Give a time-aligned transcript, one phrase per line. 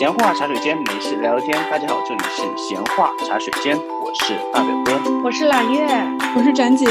[0.00, 1.52] 闲话茶水间，没事聊聊天。
[1.70, 5.86] 大家好，这里是闲话茶水间，我是大表哥，我是揽月，
[6.34, 6.86] 我是展姐。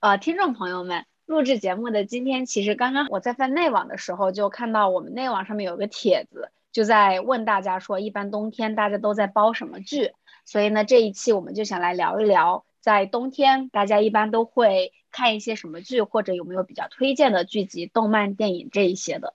[0.00, 10.12] 呃，听众朋友们，录制节目的今天，其实刚刚我在翻内网的时候，就看到我们内网上面有个帖子，就在问大家说，一般冬天大家都在煲什么剧？
[10.46, 19.34] 所以呢，这一期我们就想来聊一聊，在冬天大家一般都会看一些什么剧，或者有没有比较推荐的剧集、动漫、电影这一些的。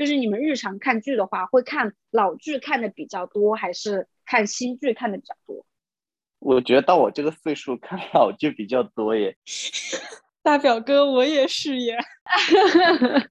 [0.00, 5.66] 就是你们日常看剧的话，会看老剧看的比较多，还是看新剧看的比较多？
[6.38, 9.36] 我觉得到我这个岁数看老剧比较多耶。
[10.42, 11.98] 大表哥，我也是耶。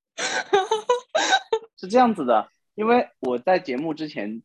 [1.75, 4.44] 是这样子的，因为我在节目之前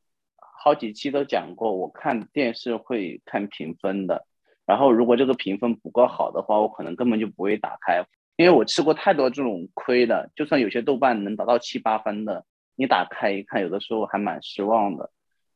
[0.63, 4.27] 好几期都讲过，我看电视会看评分的。
[4.65, 8.07] 然后如果这个评分不够好的话，我可能根本就不会打开。
[8.37, 15.11] 因为我吃过太多这种亏的，就算有些豆瓣能达到七八分的，你打开一看，有的时候还蛮失望的，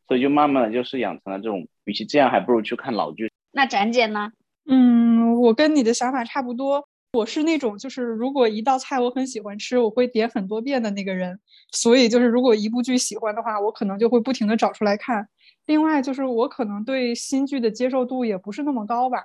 [0.07, 3.31] 所以就慢慢的就是养成了这种，与其这样，还不如去看老剧。
[3.51, 4.31] 那展姐呢？
[4.71, 11.41] 嗯，我跟你的想法差不多，我是那种就是如果一道菜我很喜欢吃，我会点很多遍的那个人，
[11.73, 15.29] 所以就是如果一部剧喜欢的话，我可能就会不停的找出来看。
[15.67, 19.25] 另外就是我可能对新剧的接受度也不是那么高吧。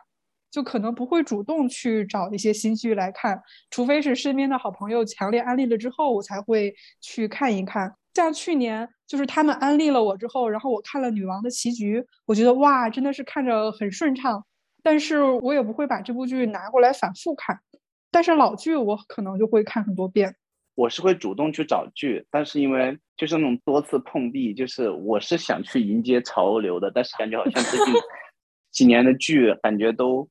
[0.53, 7.91] 就可能不会主动去找一些新剧来看，除非是身边的好朋友强烈安利了之后，我才会去看一看。
[8.13, 14.45] 像去年就是他们安利了我之后，然后我看了《女王的棋局》，我觉得哇，真的是看着很顺畅。
[14.83, 17.59] 但是我也不会把这部剧拿过来反复看。
[18.11, 20.35] 但是老剧我可能就会看很多遍。
[20.75, 27.93] 我是会主动去找剧，但是因为就是那种多次碰壁，就是我是想去迎接潮流的，但是感觉好像最近
[28.69, 30.29] 几年的剧感觉都。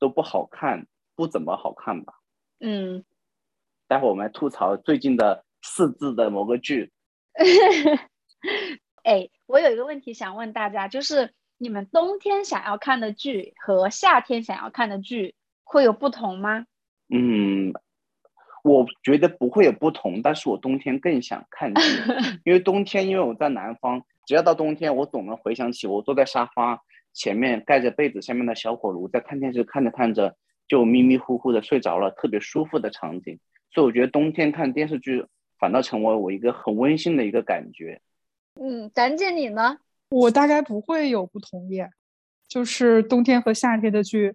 [0.00, 2.14] 都不好看，不怎么好看吧？
[2.58, 3.04] 嗯，
[3.86, 6.90] 待会我们来吐槽最近的四字的某个剧。
[9.04, 16.66] 哎，我有一个问题想问大家，就是你们冬天想要看的剧和夏天想要看的剧会有不同吗？
[17.08, 17.72] 嗯，
[18.62, 21.82] 我觉得不会有不同，但是我冬天更想看剧，
[22.44, 26.82] 因为冬天因为我在南方，只要到冬天，我总能回想起我坐在沙发。
[27.12, 30.36] 前面盖着被子，下面的小火炉，在看电视，看着看着
[30.68, 33.38] 就迷迷糊糊的睡着了，特别舒服的场景。
[33.72, 35.26] 所以我觉得冬天看电视剧
[35.58, 38.00] 反倒成为我一个很温馨的一个感觉。
[38.60, 39.78] 嗯，展姐你呢？
[40.10, 41.82] 我大概不会有不同意，
[42.48, 44.34] 就是冬天和夏天的剧，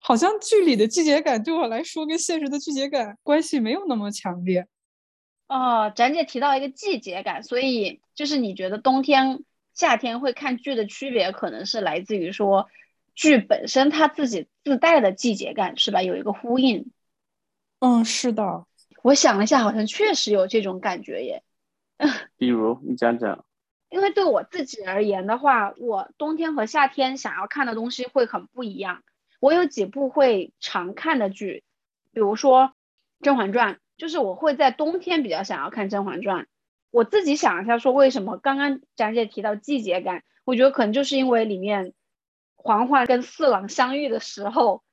[0.00, 4.66] 好像剧里的季节感对我来说跟现实的季节感关系没有那么强烈。
[5.46, 9.44] 哦，展姐提到一个季节感，所以就是你觉得冬天。
[9.74, 12.68] 夏天会看剧的区别，可能是来自于说
[13.14, 16.02] 剧本身它自己自带的季节感，是吧？
[16.02, 16.90] 有一个呼应。
[17.80, 18.66] 嗯，是的。
[19.02, 21.42] 我想了一下，好像确实有这种感觉耶。
[22.38, 23.44] 比如你讲讲。
[23.90, 29.04] 因为对我自己而言的话，我冬天和夏天想要看的东西会很不一样。
[29.38, 31.62] 我有几部会常看的剧，
[32.12, 32.68] 比如说
[33.20, 36.44] 《甄嬛传》，就是我会在冬天比较想要看《甄嬛传》。
[36.94, 41.92] 我自己想一下，说为什么刚刚展姐提到季节感，我觉得可能就是因为里面
[42.54, 44.84] 嬛嬛跟四郎相遇的时候，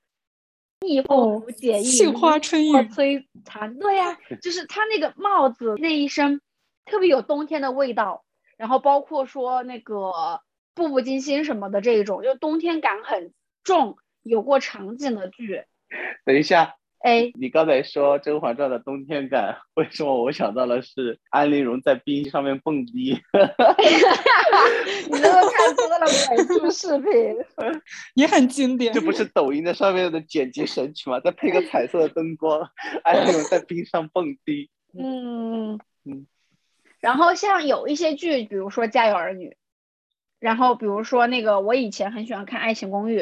[0.79, 6.41] 逆风拂解意，杏花春雨摧残，对呀， 就是他那个帽子那一身
[6.85, 8.25] 特别有冬天的味道，
[8.57, 10.41] 然后包括说那个
[10.73, 13.31] 步步惊心什么的这一种，就冬天感很
[13.63, 15.65] 重，有过场景的剧。
[16.25, 16.77] 等一下。
[17.03, 23.19] 哎，你刚才说《甄嬛传》的冬天感，为什么我想到了是安陵容在冰上面蹦迪？
[25.09, 27.11] 你都看多了美术视频，
[28.13, 28.93] 也很经典。
[28.93, 31.19] 这不是抖音的上面的剪辑神曲吗？
[31.19, 32.69] 再配个彩色的灯光，
[33.03, 34.69] 安陵容在冰上蹦迪。
[34.93, 36.27] 嗯嗯。
[36.99, 39.49] 然后像有一些剧，比如说《家有儿女》，
[40.39, 43.21] 然后比如说那个我以前很喜欢看《爱情公寓》，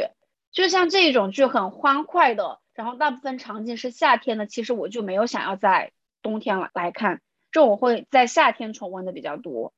[0.52, 2.60] 就像这种剧很欢快的。
[2.80, 5.92] 然后大部分场景是夏天的，其实我就没有想要在
[6.22, 7.20] 冬天来来看，
[7.52, 9.74] 这我会在夏天重温的比较多。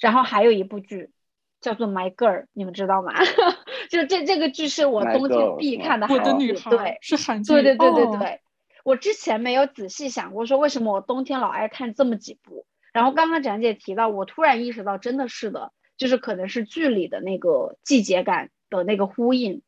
[0.00, 1.12] 然后还有一部剧
[1.60, 3.12] 叫做《My Girl》，你们知道吗？
[3.88, 7.52] 就这这个剧是我冬天必看的韩剧，对，是韩剧。
[7.52, 8.40] 对对对对对，
[8.82, 12.66] 我之前没有仔细想过说为什么我冬天老爱看这么几部。
[12.92, 19.62] 然后刚刚展姐提到，我突然意识到，真的是的，就是可能是剧里的那个季节感的那个呼应。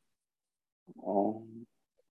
[0.97, 1.45] 哦。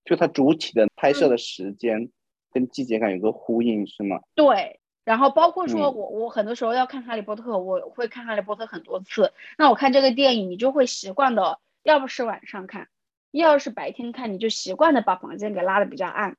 [0.08, 2.08] 就它主体的拍摄的时间
[2.50, 4.20] 跟季节感有个呼应，是吗？
[4.34, 9.34] 对，然后包括说我我很多时候要看《哈利波特》，我会看《哈利波特》很多次。
[9.58, 12.88] 那我看这个电影，你就会习惯的，要不是晚上看，
[13.32, 16.38] 要是白天看，你就习惯的把房间给拉的比较暗，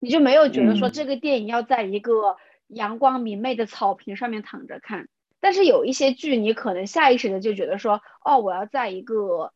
[0.00, 2.36] 你就没有觉得说这个电影要在一个
[2.66, 5.08] 阳光明媚的草坪上面躺着看。
[5.38, 9.52] 但是有一些剧，你可能下意识的就觉得说，哦，我要在一个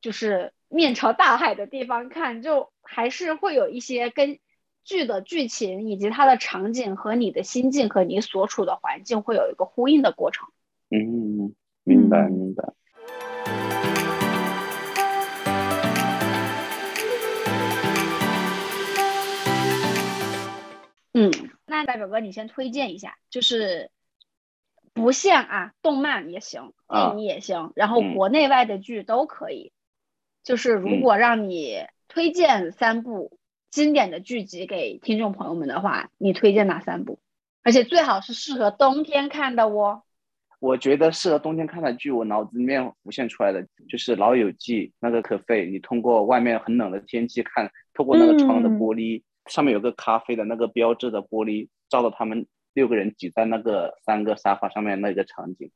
[0.00, 4.40] 就是面朝大海的地方看，就还是会有一些跟
[4.82, 10.48] 剧的剧情以及它的场景和你的心境和你所处的环境会有一个呼应的过程。
[10.90, 11.54] 嗯，
[11.84, 12.72] 明白明白。
[21.16, 21.30] 嗯，
[21.66, 23.92] 那代表哥你先推荐一下，就是
[24.92, 29.72] 不限啊，动漫也行，电影也行，然后国内外的剧都可以。
[30.44, 33.38] 就是如果让你推荐三部
[33.70, 37.18] 经典的剧集给听众朋友们的话，你推荐哪三部？
[37.62, 40.02] 而且最好是适合冬天看的哦。
[40.60, 49.22] 我觉得适合冬天看的剧，我脑子里面浮现出来的就是《老友记》那个可费，你通过外面很冷的天气看，透过那个窗的玻璃。
[49.46, 55.70] 上面有个咖啡的那个标志的玻璃，照到他们六个人挤在那个三个沙发上面那个场景，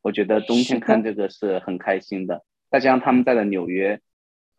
[0.00, 2.42] 我觉得冬天看这个是很开心的。
[2.68, 4.00] 再加上他们在的纽约，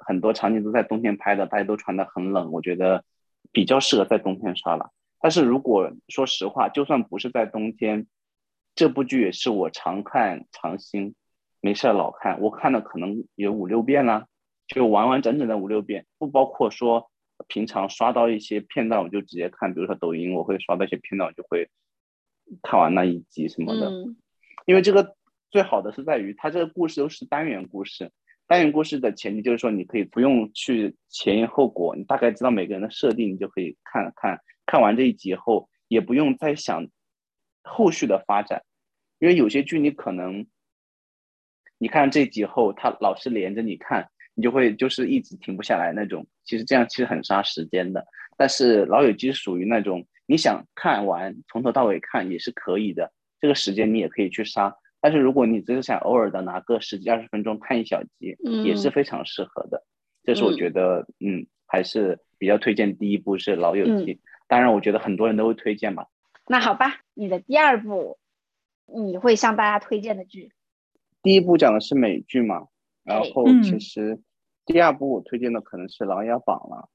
[0.05, 3.03] 很多场景都在冬天拍的，大家都穿的很冷，我觉得
[3.51, 4.91] 比较适合在冬天刷了。
[5.19, 8.07] 但是如果说实话，就算不是在冬天，
[8.75, 11.15] 这部剧也是我常看常新，
[11.61, 14.27] 没事老看，我看了可能有五六遍了，
[14.67, 17.09] 就完完整整的五六遍，不包括说。
[17.47, 21.67] 平常刷到一些片段，我就直接看，比如说抖音，我会刷到一些片段，我就会
[22.61, 23.91] 看完那一集什么的。
[24.65, 25.15] 因为这个
[25.49, 28.11] 最好的是在于，它这个故事都是单元故事。
[28.47, 34.39] 单元故事的前提就是说，你可以不用去前因后果，你大概知道每个人的设定，你就可以看看。
[34.65, 36.87] 看完这一集后，也不用再想
[37.63, 38.63] 后续的发展，
[39.19, 40.45] 因为有些剧你可能
[41.77, 44.09] 你看这集后，它老是连着你看。
[44.35, 48.03] 你就会就是一直停不下来那种，其实这样其实很杀时间的。
[48.35, 54.75] 但是老友记属于那种你想看完从头到尾看也是可以的，这个时间你也可以去杀。
[55.03, 59.83] 但是如果你只是想偶尔的拿个十几二十分钟看一小集，也是非常适合的。
[60.23, 64.21] 这是我觉得，嗯，还是比较推荐第一部是老友记。
[64.47, 66.07] 当然，我觉得很多人都会推荐吧。
[66.47, 68.17] 那好吧，你的第二部
[68.85, 70.53] 你会向大家推荐的剧？
[71.21, 72.67] 第一部讲的是美剧嘛？
[73.03, 74.21] 然后其实
[74.65, 76.87] 第二部我推荐的可能是《琅琊榜》了，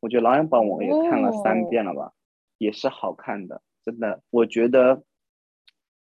[0.00, 2.12] 我觉得《琅琊榜》我也看了三遍了吧，
[2.58, 4.20] 也是好看的，真的。
[4.28, 5.02] 我觉得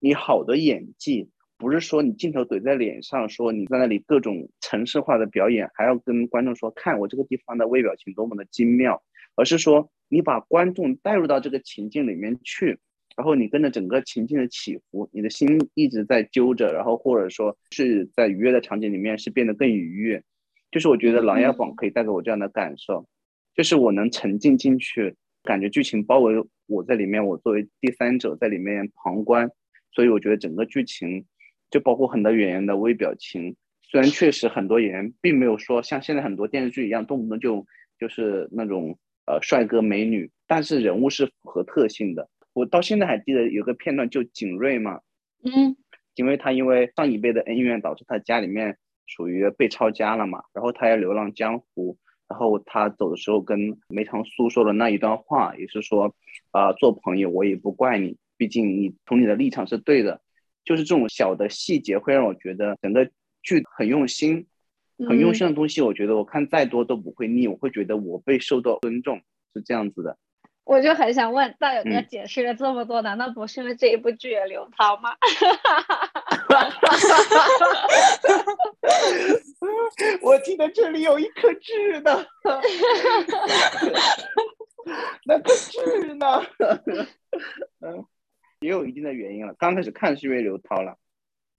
[0.03, 9.03] 你好的演技不是说你镜头怼在脸上，说你在那里各种城市化的表演，还要跟观众说看我这个地方的微表情多么的精妙，
[9.35, 12.79] 而是说你把观众带入到这个情境里面去。
[13.15, 20.23] 然后你跟着整个情境的起伏，你的心一直在揪着，然后或者说是在愉悦的场景里面是变得更愉悦。
[20.71, 23.05] 就是我觉得《琅琊榜》可以带给我这样的感受，
[23.53, 25.13] 就是我能沉浸进去，
[25.43, 29.51] 感觉剧情包围我在里面，我作为第三者在里面旁观。
[29.91, 31.25] 所以我觉得整个剧情，
[31.69, 37.65] 就包括很多演员的微表情，虽然确实很多演员并没有说像现在很多电视剧一样动不动就
[37.99, 42.29] 就是那种呃帅哥美女，但是人物是符合特性的。
[42.53, 44.99] 我到现在还记得有个片段，就景睿嘛，
[45.43, 45.75] 嗯，
[46.15, 48.77] 景睿他因为上一辈的恩怨，导致他家里面
[49.07, 51.97] 属于被抄家了嘛，然后他要流浪江湖，
[52.27, 56.13] 然后他走的时候跟梅长苏说的那一段话，也是说，
[56.51, 60.19] 啊，做朋友我也不怪你，毕竟你从你的立场是对的，
[60.65, 63.07] 就是这种小的细节会让我觉得整个
[63.43, 64.47] 剧很用心，
[65.07, 69.21] 很用心的东西，我觉得我看再多都不会腻，我会觉得我被受到尊重，
[69.53, 70.17] 是这样子的。
[70.63, 75.11] 我就很想问，大友哥解释了这么多，难道不是因为这一部剧也流汤吗？
[80.23, 82.25] 我记得这里有一颗痣呢，
[85.25, 86.41] 那颗痣呢？
[87.81, 88.03] 嗯，
[88.61, 89.53] 也有一定的原因了。
[89.55, 90.97] 刚开始看是因为刘涛了，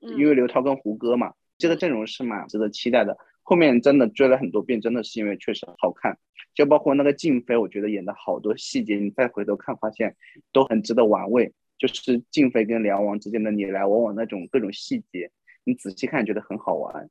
[0.00, 3.16] 因为刘涛跟胡歌嘛，这个阵容是蛮值得期待的。
[3.42, 6.16] 后面真的追了很多遍，真的是因为确实好看，
[6.54, 10.16] 就包括那个静妃，我觉得演的好多细节，你再回头看，发现
[10.52, 11.52] 都很值得玩味。
[11.76, 15.32] 就是静妃跟梁王之间的你来我往那种各种细节，
[15.64, 17.10] 你仔细看觉得很好玩。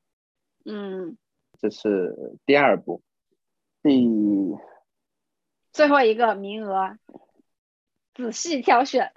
[0.64, 1.18] 嗯，
[1.60, 3.04] 这是第二部，
[3.84, 4.08] 第
[5.74, 6.98] 最后一个名额，
[8.14, 9.12] 仔细挑选。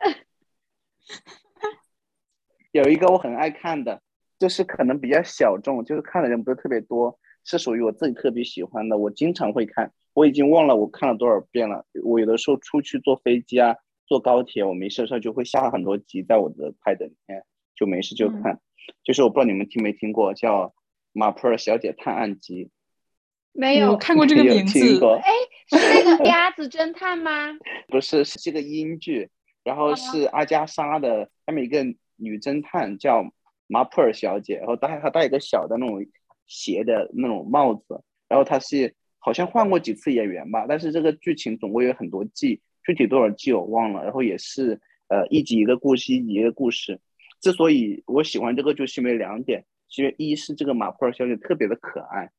[2.72, 4.00] 有一个我很爱看的。
[4.36, 9.92] 就是可能比较小众，就是看的人不是特别多，是属于我自己特别喜欢的，我经常会看。
[10.12, 11.86] 我已经忘了我看了多少遍了。
[12.02, 17.44] 我有的时候出去坐飞机啊，坐高铁，我没事的时候就会下很多集在我的 pad 里面，
[17.76, 18.60] 就没事就看。
[19.04, 20.66] 就是我不知道你们听没听过叫
[21.12, 22.64] 《马普尔小姐探案集》，
[23.52, 24.78] 没有看过这个名字。
[25.22, 25.32] 哎，
[25.78, 27.56] 是那个鸭子侦探吗？
[27.88, 29.30] 不是，是这个英剧。
[29.64, 31.82] 然后是阿加莎的，下面一个
[32.16, 33.32] 女侦探叫
[33.66, 36.04] 马普尔小姐，然后戴她戴一个小的那种
[36.46, 44.78] 斜的那种帽子，然后她是好像换过几次演员吧，但是这个剧情总共有很多季，具体多少季我忘了，然后也是
[45.08, 47.00] 呃一集一个故事，一集一个故事。
[47.40, 52.30] 之所以我喜欢这个，就是因为两点，是因为一是这个马普尔小姐特别的可爱，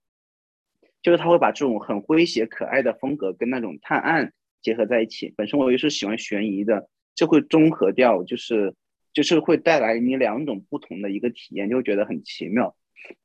[1.01, 5.33] 就是她会把这种很诙谐可爱的风格跟那种探案结合在一起。
[5.35, 8.75] 本身我又是喜欢悬疑的，就会综合掉，就是
[9.13, 12.75] 就是会带来你两种不同的一个体验，就会觉得很奇妙。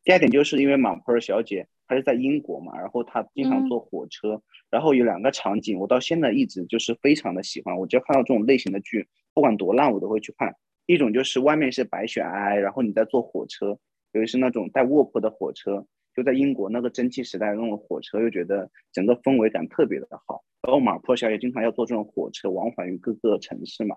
[0.04, 7.76] 第二点就是因为马普尔小姐她是在英国嘛，然后她经常坐火车，然后有两个场景，我到现在一直就是非常的喜欢。
[7.76, 10.54] 我只要看到这种类型的剧，不管多烂，我都会去看。
[10.86, 13.78] 一种就是外面是白雪皑皑，然后你在坐火车，
[14.12, 20.42] 尤其是那种带卧铺的火车，就在英国那个蒸汽时代那种火车，又觉得整个氛围感特别的好。
[20.62, 23.96] 然后马坡小姐经常要坐这种火车往返于各个城市嘛，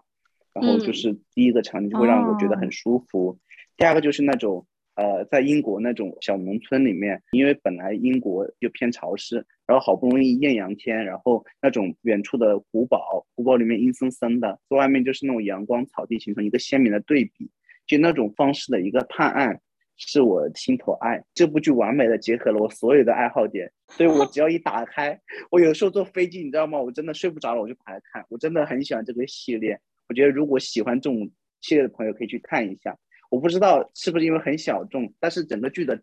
[0.53, 3.37] 然后就是第一个场景就会让我觉得很舒服。
[3.77, 4.65] 第二个就是那种。
[4.95, 17.49] 呃，在英国那种小农村里面，因为本来英国就偏潮湿，然后好不容易艳阳天，然后那种远处的古堡，古堡里面阴森森的，在外面就是那种阳光草地，形成一个鲜明的对比，
[17.87, 19.61] 就那种方式的一个探案，
[19.97, 21.23] 是我心头爱。
[21.33, 25.19] 这部剧完美的结合了我所有的爱好点，所以我 只要一打开，
[25.51, 26.79] 我有时候坐飞机，你知道吗？
[26.79, 29.79] 我真的睡不着了，我就打开看，我真的很喜欢这个系列。
[30.09, 31.29] 我觉得如果喜欢这种
[31.61, 32.97] 系列的朋友，可以去看一下。
[33.29, 36.01] 我不知道是不是因为很小众，但是整个剧的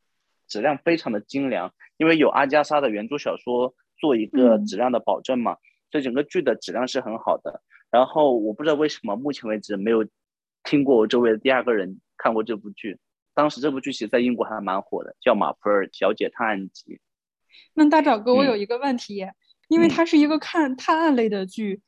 [0.48, 5.56] 质量非常的精良，因为有阿加莎的原著小说做一个质量的保证嘛，
[5.92, 7.62] 所以整个剧的质量是很好的。
[7.90, 10.06] 然后我不知道为什么目前为止没有
[10.64, 12.98] 听过我周围的第二个人看过这部剧。
[13.40, 16.92] 当时这部剧其实在英国还蛮火的，叫《马普尔小姐探案集》。
[17.72, 19.26] 那大找哥，我有一个问题，
[19.68, 21.80] 因为它是一个看探案类的剧，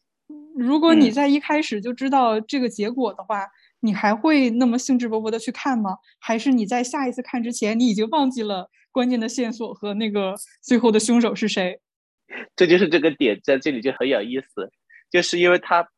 [0.57, 3.49] 如果你在一开始就知道这个结果的话。
[3.85, 5.99] 你还会那么兴致勃勃的去看吗？
[6.21, 11.81] 还是你在下一次看之前，你已经忘记了关键的线索和那个最后的凶手是谁？
[12.55, 14.71] 这就是这个点在这里就很有意思，
[15.11, 15.89] 就是因为它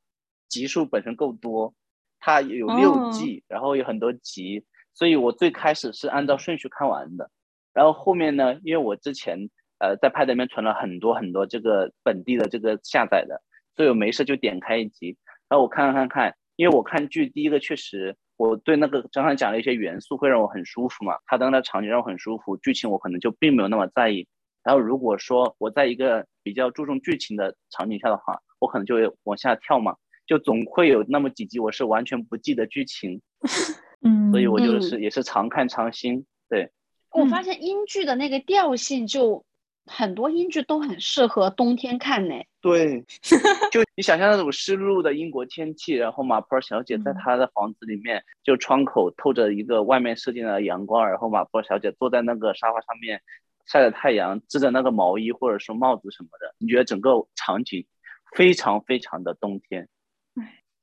[0.49, 1.75] 集数本身够多，
[2.21, 4.65] 它有六季，然后有很多集，
[4.95, 7.31] 所以我最开始是按照顺序看完的。
[7.73, 13.43] 然后后面呢，因为我之前呃在 Pad 里面存了很多很多这个本地的这个下载的，
[13.77, 15.17] 所以我没事就点开一集，
[15.49, 16.35] 然后我看看看。
[16.57, 24.29] 因为我看剧，第一个确实我对那个刚才讲的一些元素会让我很舒服嘛，他当的场景让我很舒服，剧情我可能就并没有那么在意。
[24.63, 29.97] 然后如果说我在一个比较注重剧情的场景下的话，我可能就会往下跳嘛，
[30.29, 33.21] 就总会有那么几集我是完全不记得剧情，
[34.05, 36.25] 嗯，所以我就是也是常看常新。
[36.49, 36.71] 对，
[37.11, 39.45] 我发现英剧的那个调性就。
[39.87, 42.35] 很多英剧都很适合冬天看呢。
[42.63, 43.05] 对，
[43.71, 53.21] 就你想象那种湿漉漉的英国天气，然后马普尔小姐在她的房子里面，就窗口透着一个外面射进来的阳光，然后马普尔小姐坐在那个沙发上面
[53.67, 57.87] 晒着太阳，织着那个毛衣或者说帽子什么的，你觉得整个场景
[58.35, 59.87] 非常非常的冬天。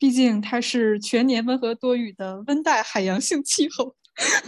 [0.02, 3.96] 唉，毕竟它是全年温和多雨的温带海洋性气候。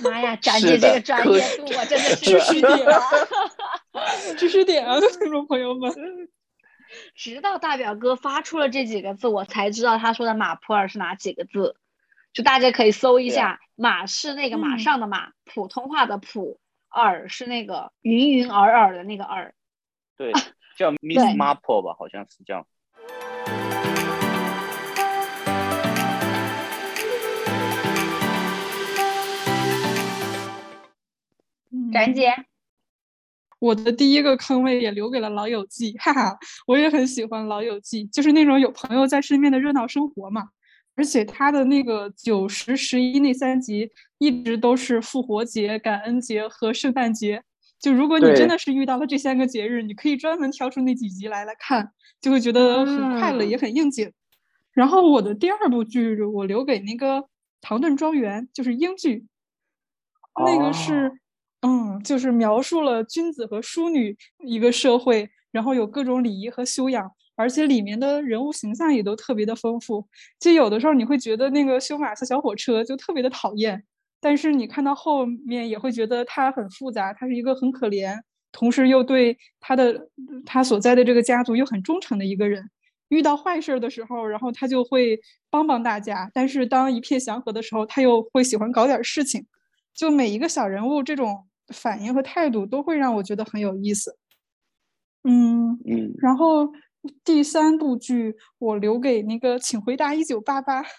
[0.03, 3.01] 妈呀，展姐这个专业度，我真的是知识点啊！
[4.35, 5.93] 知识点啊，听众朋友们。
[7.15, 11.75] 直到大表哥发出了这几个字，我才知道他说的马普尔是哪几个字。
[12.33, 19.53] 就大家可以搜一下，马是那个马上的马，普通话的普，尔是那个云云尔尔的那个尔。
[20.17, 20.31] 对，
[20.77, 22.67] 叫 Miss Marple 吧，好像是这样。
[31.93, 32.33] 展姐，
[33.59, 40.49] 我的第一个坑位也留给了《老友记》，哈哈，我也很喜欢《老友记》，就是那种有朋友在身边的热闹生活嘛。
[40.95, 47.41] 而且他的那个九十十一那三集一直都是复活节、感恩节和圣诞节。
[47.79, 54.11] 就如果你真的是遇到了这三个节日，你可以专门挑出那几集来来看，就会觉得很快乐，也很应景。
[54.71, 57.17] 然后我的第二部剧，我留给那个
[57.59, 59.25] 《唐顿庄园》，就是英剧，
[60.45, 61.11] 那个是。
[61.65, 70.05] 嗯，就是描述了君子和淑女一个社会，然后有各种礼仪和修养，而且里面的人物形象也都特别的丰富。
[70.41, 73.81] 就有的时候你会觉得那个修马斯小火车就特别的讨厌，
[74.19, 78.19] 但是你看到后面也会觉得他很复杂，他是一个很可怜，
[78.51, 80.09] 同时又对他的
[80.45, 82.69] 他所在的这个家族又很忠诚的一个人。
[83.07, 85.17] 遇到坏事的时候，然后他就会
[85.49, 89.45] 帮帮大家，但是当一片祥和的时候，他又会喜欢搞点事情。
[89.93, 91.45] 就每一个小人物这种。
[91.73, 94.17] 反应和态度都会让我觉得很有意思，
[95.23, 96.69] 嗯嗯，然后
[97.23, 100.81] 第三部剧我留给那个《请回答一九八八》。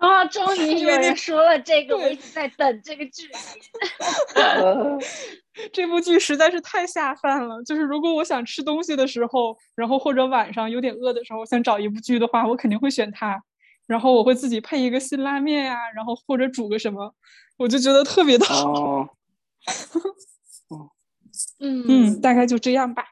[0.00, 3.28] 啊，终于有人说了这个，我一直在等这个剧。
[5.74, 7.62] 这部剧实在是太下饭了。
[7.64, 13.42] 就是如果我想吃东西的时候，然后或者晚上有点饿的时候，想找一部剧的话，我肯定会选它。
[13.86, 17.14] 然后我会自己配一个辛拉面呀，然后或者煮个什么，
[17.58, 19.06] 我就觉得特别的好。
[21.60, 23.04] 嗯嗯，大概就这样吧。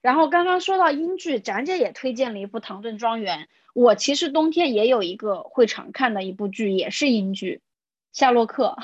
[0.00, 3.38] 然后刚刚说到英剧，展姐也推荐了一部《唐顿庄园》。
[3.74, 7.56] 我其实冬天也有一个会常看的一部剧，也是英剧，
[8.18, 8.76] 《夏洛克》。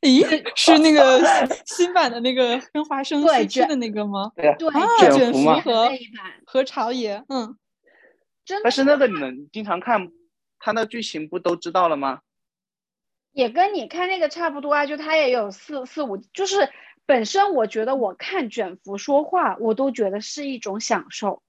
[0.00, 1.20] 咦，是那个
[1.66, 4.32] 新版的那个跟华生一起的那个吗？
[4.34, 4.70] 对对，
[5.14, 5.90] 卷福和
[6.46, 7.56] 和朝野，嗯。
[8.44, 10.08] 真的但是那个你们经常看，
[10.60, 12.20] 他那剧情不都知道了吗？
[13.36, 16.70] 也跟你看那个差不多啊，就他也有四四五，就是
[17.04, 21.42] 本身我觉得我看卷福说话，我都觉得是一种享受。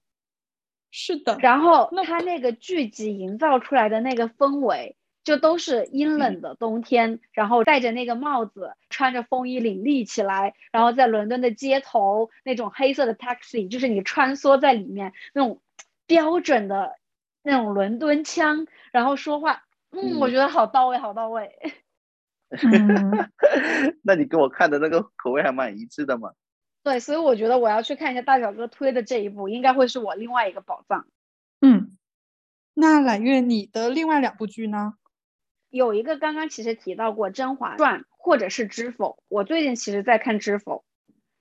[0.90, 15.62] 是的，然后他那个剧集营造出来的那个氛围，就都是阴冷的冬天，然后戴着那个帽子，穿着风衣领立起来，然后在伦敦的街头那种黑色的 taxi，就是你穿梭在里面那种
[16.06, 16.98] 标准的
[17.42, 21.50] 那种伦敦腔，然后说话，嗯，我觉得好到位，好到位。
[24.02, 26.32] 那你跟我看的那个口味还蛮一致的嘛？
[26.82, 31.06] 对，所以我觉得我要去看一下大表哥推的这一部，应该会是我另外一个宝藏。
[31.60, 31.96] 嗯，
[32.74, 34.94] 那揽月，你的另外两部剧呢？
[35.68, 40.84] 有一个刚刚其实提到过《甄嬛传》或者是《知否》，我最近其实在看《知否》，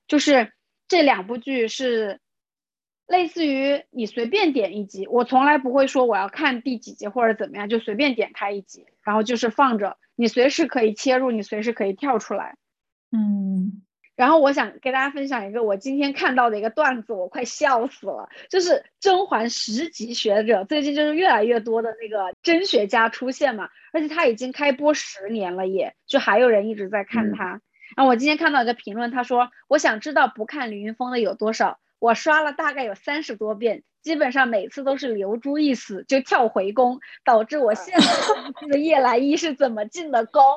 [0.08, 0.52] 就是
[0.90, 2.20] 这两部剧是
[3.08, 12.58] 类似于你随便点一集，我从来不会说我要看第几集或者怎么样，就随便点开一集，然后就是放着，你随时可以切入，你随时可以跳出来。
[13.12, 13.84] 嗯。
[14.18, 18.30] 然后我想给大家分享一个我今天看到的一个段子，我快笑死了。
[18.50, 27.62] 就是甄嬛十级学者，最近就是越来越多的那个甄学家出现嘛，而且他已经开播十年了，也就还有人一直在看他。
[27.96, 40.42] 然后我今天看到一个评论，他说：“我想知道不看李云峰的有多少，我刷了大概有三十多遍，基本上每次都是刘珠一死就跳回宫，导致我现在都不记得叶澜依是怎么进的宫。”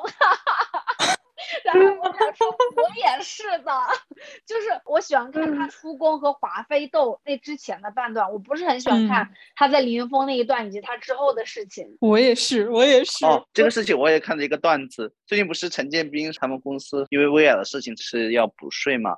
[1.65, 3.71] 然后我想说，我也是的，
[4.45, 11.97] 就是我喜欢看他出宫和华妃斗那之前的半段，我不是很喜欢看他在凌云峰那一段以及他之后的事情。
[11.99, 13.25] 我也是，我也是。
[13.25, 19.17] 哦，这个事情我也看了一个段子，最近不是陈建斌他们公司因为薇娅的事情是要补税嘛？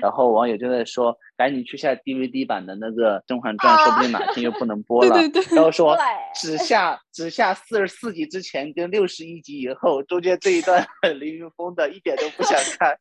[0.00, 5.10] 然后网友就在说，赶紧去下 DVD 版的那个《甄嬛传》，说不定哪天又不能 播了。
[5.14, 5.56] 对对对。
[5.56, 5.96] 然后说
[6.34, 10.86] 只下只下四十四集之前跟六十一集以后，中间这一段
[11.18, 12.96] 凌云峰的一点都不想看，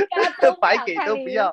[0.60, 1.52] 白给都不要。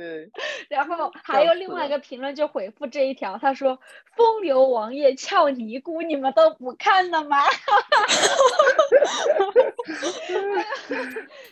[0.00, 0.30] 对，
[0.70, 3.78] 然后 还有另外一个评论就回复这一条，他说
[4.16, 7.36] ：“风流王爷俏尼姑，你们都不看的吗？”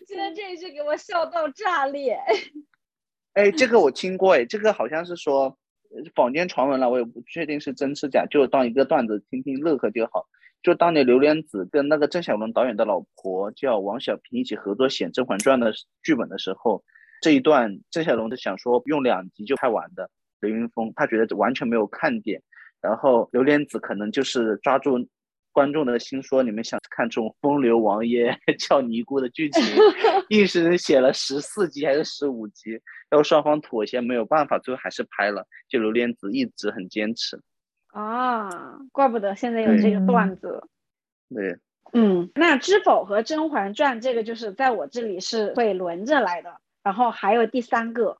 [0.06, 2.18] 今天这一句给我笑到炸裂。
[3.34, 5.54] 哎，这个我听过，哎，这个好像是说
[6.14, 10.26] 坊间传闻了，我也不确定是真是假，就当一个段子听听乐呵就好。
[10.62, 16.82] 就当年刘莲子跟那个郑晓龙导演的老婆叫王小平一起合作写《甄嬛传》的剧本的时候。
[17.20, 20.08] 这一段郑晓龙是想说用两集就拍完的，
[20.40, 22.42] 刘云峰他觉得完全没有看点，
[22.80, 25.08] 然后刘莲子可能就是抓住
[25.52, 29.62] 观众的心，说你们想看这种风流王爷 叫尼姑的剧情，
[30.30, 32.70] 硬是写了十四集还是十五集，
[33.10, 35.44] 然后双方妥协没有办法，最后还是拍了。
[35.68, 37.40] 就刘莲子一直很坚持
[37.88, 40.62] 啊，怪不得现在有这个段子。
[41.34, 41.58] 对，
[41.92, 46.60] 嗯，那《知否》和《甄嬛传》这个就是在我这里是会轮着来的。
[46.88, 48.16] 然后还有第三个，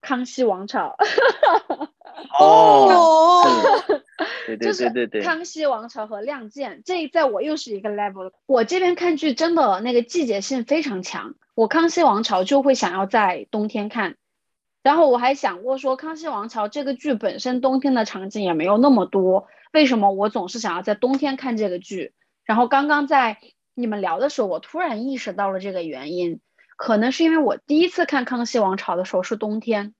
[0.00, 0.96] 康熙王朝。
[2.40, 3.44] 哦，
[4.46, 8.32] 对对对对对，康熙王朝和亮剑，这在我又是一个 level。
[8.46, 14.16] 我这边看剧真的那个季节性非常强，我康熙王朝就会想要在冬天看。
[14.82, 22.14] 然后我还想过说，康熙王朝这个剧本身冬天的场景也没有那么多，为什么我总是想要在冬天看这个剧？
[22.44, 23.36] 然后刚刚在
[23.74, 26.40] 你们聊的时候，我突然意识到了这个原因。
[26.80, 29.92] 可能是因为我第一次看《康熙王朝》的时候是冬天，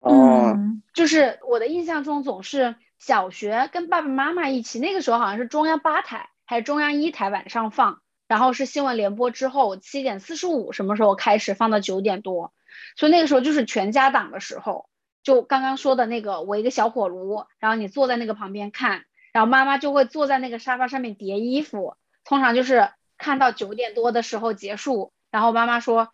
[0.00, 12.52] 嗯，就是我的印象中总是小学跟爸爸妈妈一起，那个时候好像是中央八台还是中央一台晚上放，然后是新闻联播之后七点四十五什么时候开始放到九点多，
[12.96, 14.88] 所以那个时候就是全家档的时候，
[15.22, 25.12] 就刚刚说的那个我一个小火炉，然后你坐在那个旁边看，然后妈妈就会坐在那个沙发上面叠衣服，通常就是看到九点多的时候结束。
[25.30, 26.08] 然后妈妈说：“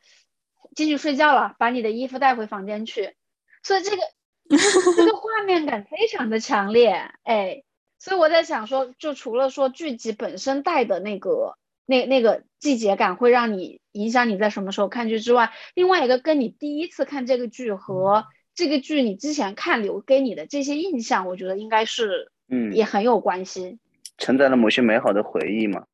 [0.74, 3.14] 进去睡觉了，把你的衣服带回房间去。”
[3.62, 4.02] 所以这个
[4.96, 7.62] 这个画面感非常的强烈，哎，
[7.98, 23.78] 所以我在想说，就除了说剧集本身带的那个那那个季节感会让你影响你在什么时候看剧之外，另外一个跟你第一次看这个剧和这个剧你之前看留给你的这些印象，我觉得应该是嗯，也很有关系。
[24.18, 25.86] 承载了某些美好的回忆嘛。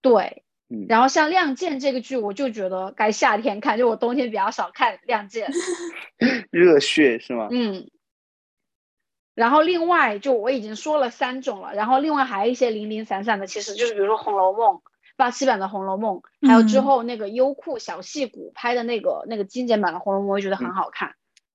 [0.00, 5.50] 对，嗯，然后像《亮剑》这个剧，我就觉得该夏天看，就我冬天比较少看《亮剑》。
[6.50, 7.48] 热血是吗？
[7.50, 7.90] 嗯，
[9.34, 14.76] 然后另外就我已经说了三种了，然后另外还有一些零零散散的，其实就是比如说《红楼梦》
[15.16, 21.14] 八七版的《红楼梦》，还有之嗯后那个优酷小戏骨拍的那个那个精简版的《红楼梦》，我也觉得很好看。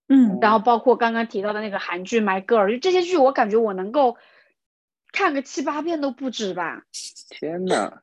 [0.09, 4.15] 嗯然后包括刚刚提到的那个韩剧《My Girl》，就这些剧，我感觉我能够
[5.11, 6.83] 看个七八遍都不止吧。
[7.29, 8.01] 天呐，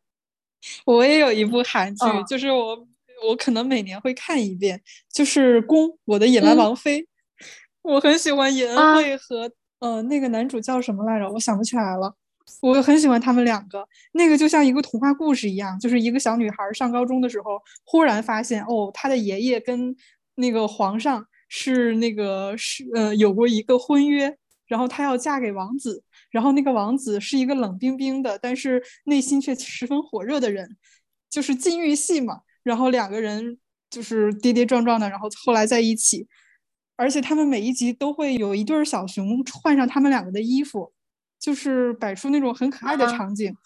[0.84, 2.86] 我也有一部韩剧，嗯就是我
[3.26, 4.80] 我可能每年会看一遍，
[5.12, 7.06] 就是《宫》，我的野蛮嗯王妃。
[7.82, 11.30] 我很喜欢尹恩啊惠和、呃那个男主叫什么来着？
[11.30, 12.14] 我想不起来了。
[12.60, 19.94] 我很喜欢他们两个，那个就像一个童话故事一样，就是一个小女孩儿上高中的时候，忽然发现哦，她的爷爷跟
[20.36, 26.02] 那个皇上是那个是呃有过一个婚约，然后她要嫁给王子，
[26.34, 30.76] 然后那个王子是一个冷冰冰的，但是内心却十分火热的人，
[31.30, 32.40] 就是禁欲系嘛。
[32.64, 33.56] 然后两个人
[33.88, 36.26] 就是跌跌撞撞的，然后后来在一起，
[36.96, 40.92] 而且他们每一集都会有一对小熊换上他们两个的衣服，
[41.38, 43.56] 就是摆出那种很可爱的啊场景。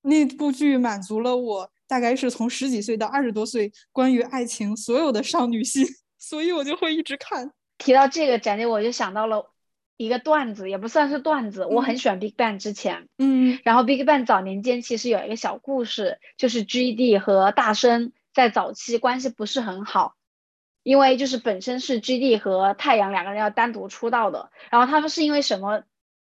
[0.00, 5.84] 那部剧满足了我大概是从十几岁到二十多岁关于爱情所有的少女心，
[6.18, 7.52] 所以我就会一直看。
[7.76, 9.52] 提到这个展姐，我就想到了
[9.96, 13.08] 一个段子，也不算是段子，我很喜欢 Big Bang 之前。
[13.18, 13.58] 嗯。
[13.64, 20.14] 然后 Big Bang 早年间其实有一个小故事，就是 GD 和大生在早期关系不是很好，
[20.82, 25.82] 因为就是本身是 GD 和太阳两个人要单独出道的，然后他们是因为什么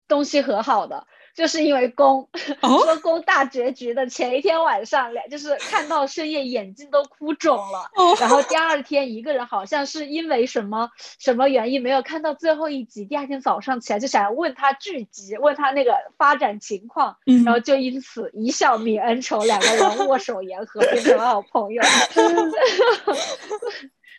[0.08, 2.28] 东西和好的，就是因为宫，
[2.60, 21.82] 哦说宫大结局的前一天晚上，两就是看到深夜眼睛都哭肿了，哦然后第二天一个人好像是因为什么什么原因没有看到最后一集，第二天早上起来就想要问他剧集，问他那个发展情况，嗯，然后就因此一笑泯恩仇，两个人握手言和，变成了好朋友。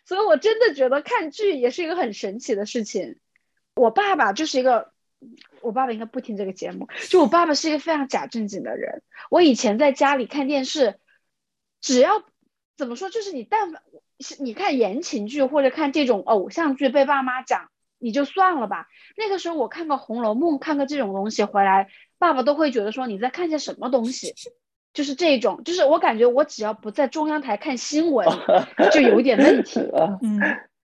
[0.03, 3.17] 所以我真的觉得看剧也是一个很神奇的事情。
[3.75, 4.91] 我爸爸就是一个，
[5.61, 6.87] 我爸爸应该不听这个节目。
[7.09, 9.01] 就我爸爸是一个非常假正经的人。
[9.29, 10.95] 我以前在家里看电视，
[11.81, 12.23] 只要
[12.77, 13.81] 怎么说，就是你但凡
[14.19, 17.69] 是你看言情剧或者看这种偶像剧，被爸妈讲
[17.99, 18.87] 你就算了吧。
[19.17, 24.33] 那个时候我看个《红楼梦》，看个这种东西回来，爸爸都会觉得说你在看些什么东西。
[24.93, 28.27] 就是这种，就是我感觉我只要不在中央台看新闻，
[28.91, 29.79] 就有点问题。
[29.95, 30.37] 啊，嗯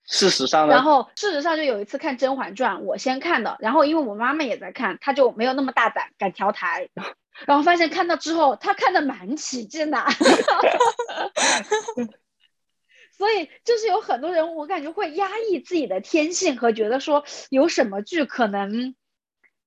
[0.08, 6.90] 事实上然，后事实上就有一次看《甄嬛传》，我先看的，然后因为我妈妈也在看，她就没有那么大胆敢调台，
[7.46, 9.98] 然后发现看到之后，她看的蛮起劲的，
[13.18, 18.96] 所以就是有很多人，我感觉会压抑自己的天性和觉得说有什么剧可能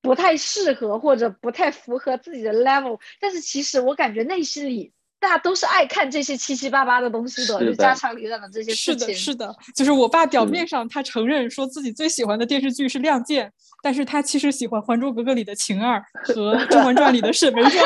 [0.00, 4.94] 不太适合或者不太符合自己的 level，但是其实我感觉内心里。
[5.20, 9.14] 大家都是爱看这些七七八八的东西的，就家长里短的这些是的，事情。
[9.14, 13.46] 是的，就是我爸表面上他承认说自己最喜欢的电视剧是《亮剑》，
[13.83, 17.72] 但是他其实喜欢《还珠格格》里的晴儿 和《甄嬛传》里的沈眉庄。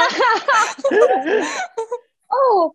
[2.34, 2.74] 哦，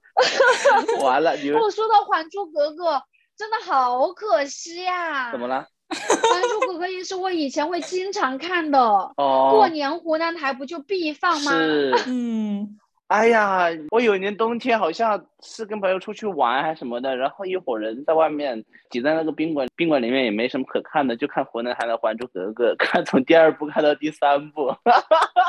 [1.01, 2.95] 完了，你们我说到《还珠格格》，
[3.37, 5.65] 真的好可惜呀、怎么了？
[5.95, 11.51] 《还珠格格》也是我以前会经常看的，哦，过年湖南台不就必放吗？
[11.51, 12.77] 是，嗯，
[13.09, 24.71] 哎呀，我有一年冬天好像是跟朋友出去玩还是什么的，然后一伙人在外面挤在那个宾馆，宾馆里面也没什么可看的，就看湖南台的《还珠格格》，看从第二部看到第三部，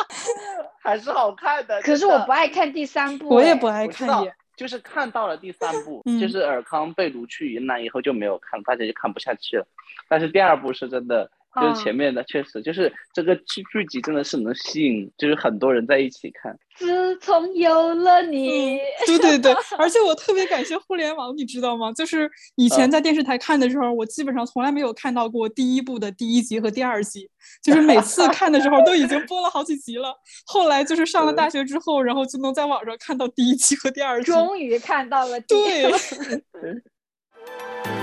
[0.82, 1.82] 还是好看的。
[1.82, 4.34] 可是我不爱看第三部，哎我也不爱看也。
[4.56, 9.66] 就是看到了第三部，嗯就是尔康被掳去云南以后就没有看，大家就看不下去了。
[10.08, 16.56] 但是第二部是真的，就是嗯前面的确实就是这个剧剧集真的是能吸引，就是很多人在一起看。
[16.76, 21.92] 自从有了你，对对对， 而且我特别感谢互联网，你知道吗？
[21.92, 27.28] 就是以前嗯在电视台看的时候，我基本上从来没有看到过第一部的第一集和第二集，
[27.62, 30.14] 就是每次 看的时候都已经播了好几集了。
[30.46, 34.30] 后来就是上了大学之后，然后就能在网上看到第一集和第二集。
[34.30, 35.90] 终于看到了第一对，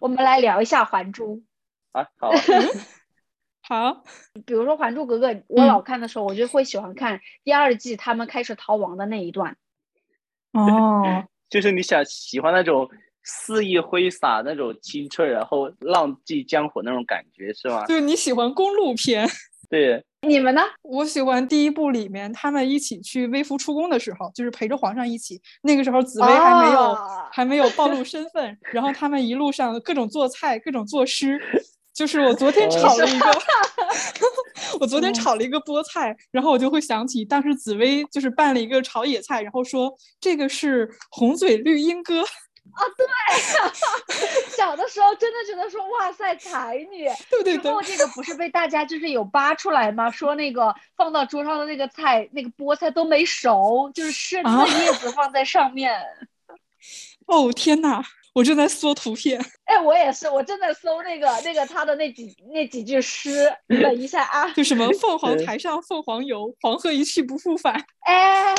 [0.00, 1.36] 我们来聊一下《还珠》。
[1.92, 2.36] 啊，好啊，
[3.62, 4.04] 好，
[4.44, 9.56] 比如说《还珠格格》，我嗯老看的时候，我就会喜欢看第二季他们开始逃亡的那一段。
[10.52, 12.88] 哦， 就是你想喜欢那种
[13.22, 17.84] 肆意挥洒、那种青春，然后浪迹江湖那种感觉，是吗？
[17.86, 19.26] 就是你喜欢公路片。
[19.68, 20.62] 对，你们呢？
[20.82, 25.40] 我喜欢第一部里面他们一起去微服出宫的时候，就是陪着皇上一起。
[25.62, 31.38] 那个时候紫薇还没有、哦还没有暴露身份，然后他们一路上各种做菜，各种作诗。
[31.92, 33.26] 就是我昨天炒了一个，
[34.80, 42.22] 我昨天炒了一个菠菜，然后我就会想起当时紫薇就是拌了一个炒野菜，然后说这个是红嘴绿鹦哥。
[44.56, 50.10] 小的时候真的觉得说哇塞才女，对对对之后这个不是被大家就是有扒出来吗？
[50.10, 56.00] 说那个放到桌上的那个菜，那个菠菜都没熟，就是生的啊叶子放在上面。
[57.26, 58.02] 哦天呐，
[58.36, 59.40] 我正在搜图片。
[59.64, 64.52] 哎，我也是，我正在搜那个那个他的那几那几句诗，等一下啊。
[64.52, 67.82] 就什么凤 凰台上凤凰游，黄鹤一去不复返。
[68.04, 68.54] 哎，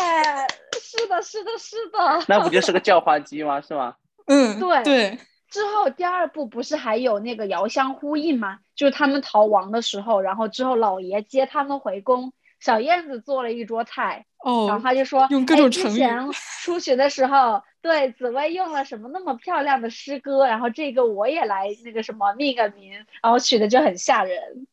[0.81, 2.25] 是的，是的，是的。
[2.27, 3.61] 那不就是个叫花鸡吗？
[3.61, 3.93] 是吗？
[4.25, 5.19] 嗯，对对，
[5.51, 8.57] 之后第二部不是还有那个遥相呼应吗？
[8.75, 16.31] 就是他们逃亡的时候，然后之后老爷接他们回宫，小燕子做了一桌菜，然后哦，他就说，用各哎种成语之前
[16.63, 24.67] 出巡的时候，对紫薇用了什么那么漂亮的诗歌，然后这个我也来那个什么命个名，然后取的就很吓人。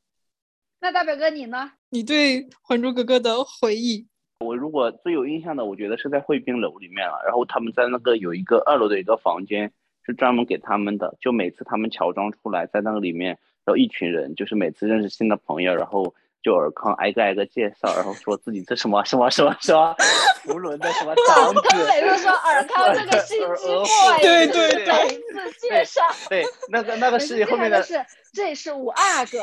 [0.80, 1.72] 那大表哥你呢？
[1.88, 4.06] 你对《还珠格格》的回忆？
[4.40, 7.22] 我如果最有印象的，我觉得是在汇宾楼里面了。
[7.24, 9.72] 然后他们在那个有一个二楼的一个房间，
[10.04, 11.16] 是专门给他们的。
[11.20, 16.14] 就每次他们乔装出来，在那个里面，然后一群人，就是每次认识新的朋友，然后
[16.44, 19.96] 就尔康挨个挨个介绍，然后说自己这什么什么什么什么
[20.44, 21.90] 福伦的什么长他们子。
[21.90, 24.84] 每次说尔康这个心机 boy，对对对
[25.32, 28.04] 每次介绍，对，那个那个是后面的，是
[28.34, 29.42] 这是五阿哥，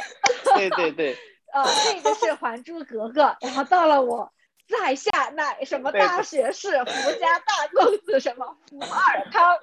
[0.56, 1.18] 对对对
[1.52, 4.32] 呃，这个是《还珠格格》，然后到了我
[4.70, 9.58] 在下乃什么大学士、福家大公子，什么福尔康。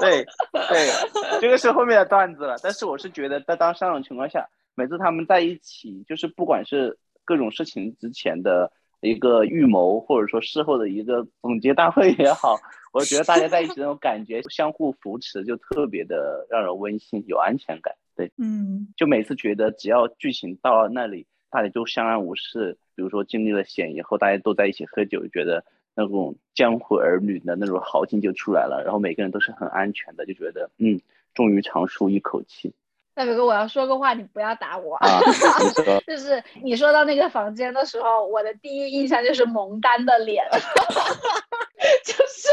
[0.00, 0.24] 对
[0.70, 0.90] 对，
[1.38, 2.56] 这个是后面的段子了。
[2.62, 12.56] 但是我是觉得，在当时那种情况下，每次他们在一起，就是不管是各种事情之前的一个预谋，或者说事后的一个总结大会也好，
[12.92, 17.94] 我觉得大家在一起那种感觉，相互扶持，就特别的让人温馨，有安全感。
[18.14, 22.76] 对，嗯，就每次觉得只要剧情到了那里，大家就相安无事。
[22.94, 31.00] 比如说经历了险以后，大家都在一起喝酒，觉得那种江湖儿女的那种豪情就出来了，然后每个人都是很安全的，就觉得嗯，
[31.34, 32.72] 终于长舒一口气
[33.14, 34.96] 大表哥，我要说个话，你不要打我。
[34.96, 35.20] 啊！
[36.06, 40.44] 就是 你说到那个房间的时候，我的第一印象就是蒙丹的脸，
[42.04, 42.48] 就是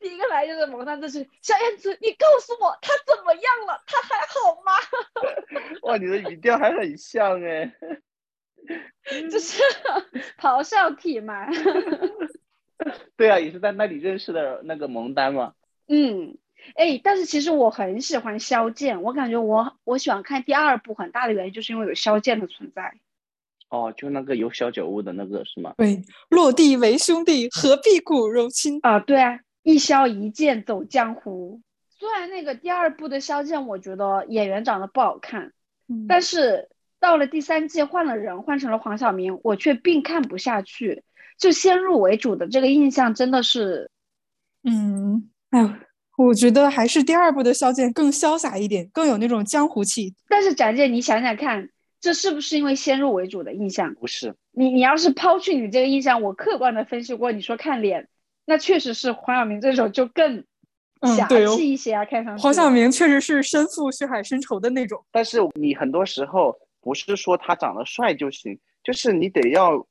[0.00, 3.82] 第一个来就是蒙丹，就是小燕子，你告诉我他怎么样了？
[3.86, 4.72] 他还好吗？
[5.82, 7.72] 哇，你的语调还很像哎。
[9.30, 9.62] 就是
[10.40, 11.46] 咆哮体嘛。
[13.16, 15.52] 对啊，也是在那里认识的那个蒙丹嘛。
[15.86, 16.38] 嗯，
[16.76, 22.94] 哎，但是其实我很喜欢萧剑，我感觉我我喜欢看第二部很大的原因就是因为有萧剑的存在。
[23.70, 25.74] 哦，就那个有小酒屋的那个是吗？
[25.76, 28.78] 对，落地为兄弟，何必骨肉亲？
[28.82, 31.60] 啊，对啊，一萧一剑走江湖。
[31.88, 35.52] 虽然那个第二部的萧剑，我觉得演员长得不好看，
[35.88, 36.68] 嗯但是
[37.00, 41.02] 到了第三季换了人，换成了黄晓明，我却并看不下去。
[41.36, 43.90] 就先入为主的这个印象真的是，
[44.62, 45.70] 嗯，哎呦，
[46.16, 50.14] 我觉得还是第二部的萧剑更潇洒一点，更有那种江湖气。
[50.28, 51.68] 但是展姐，你想想看，
[52.00, 53.94] 这是不是因为先入为主的印象？
[53.94, 58.08] 不是，你你要是抛去你这个印象，我客观的分析过，你说看脸，
[58.46, 60.44] 那确实是黄晓明这种就更
[61.16, 62.42] 侠嗯对哦气一些啊，看上去。
[62.42, 65.04] 黄晓明确实是身负血海深仇的那种。
[65.10, 69.84] 但是你很多时候不是说他长得帅就行，就是你得要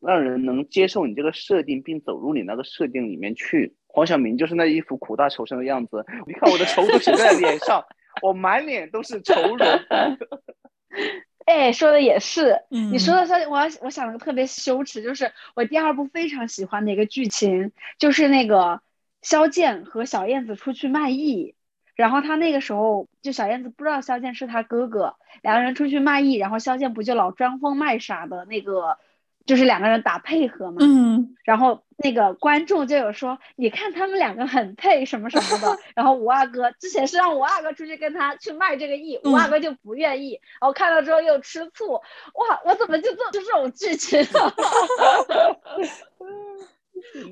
[0.00, 3.72] 让人能接受你这个设定，并走入你那个设定里面去。
[3.92, 7.84] 黄晓明就是那一副苦大仇深的样子，你看我的仇都写在脸上，
[8.22, 9.58] 我满脸都是愁容。
[11.46, 12.62] 哎，说的也是。
[12.70, 18.80] 嗯你说的说，我要我想了个特别羞耻，就是我第二部非常喜欢的一个剧情，就是那个
[19.22, 21.54] 萧剑和小燕子出去卖艺，
[21.96, 28.98] 然后他那个时候就小燕子不知道萧剑是他哥哥，两个人出去卖艺，然后萧剑不就老装疯卖傻的那个，
[29.46, 35.78] 就是两个人打配合嘛，嗯，然后那个观众就有说，你看他们两个很配什么什么的。
[35.94, 44.54] 然后五阿哥之前是让五阿哥出去跟他去卖这个艺，五阿嗯哥就不愿意，然后看到之后又吃醋，哇，我怎么就做就这种剧情啊？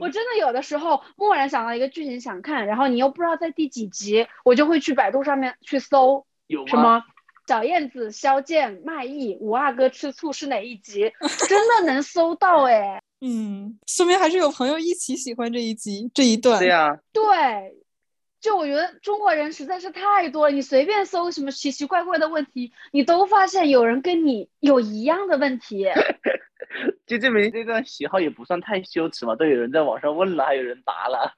[0.01, 7.05] 我真的有的时候蓦然想到一个剧情想看，然后你又不知道在第几集，我就会去百度上面去搜有什么
[7.48, 11.11] 小燕子、萧剑卖艺、五阿哥吃醋是哪一集，
[11.48, 13.00] 真的能搜到 哎。
[13.22, 16.58] 嗯，说明还是有朋友一起喜欢这一集这一段。
[16.58, 17.24] 对呀、对，
[18.38, 25.87] 就我觉得中国人实在是太多了，你随便搜什么奇奇怪怪的问题，你都发现有人跟你有一样的问题。
[27.06, 31.32] 就证明这段喜好也不算太羞耻嘛，都有人在网上问了，还有人答了。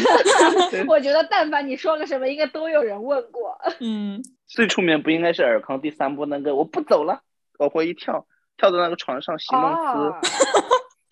[0.86, 3.58] 我觉得但凡你说个什么，应该都有人问过。
[3.80, 7.20] 嗯，最出名不应该是尔康第三部那个我不走了，
[7.58, 9.80] 往回一跳，跳到那个床上席梦思。
[9.80, 10.20] 哦，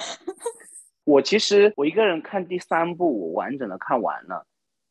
[1.05, 4.47] 我其实我一个人看第三部，我完整的看完了，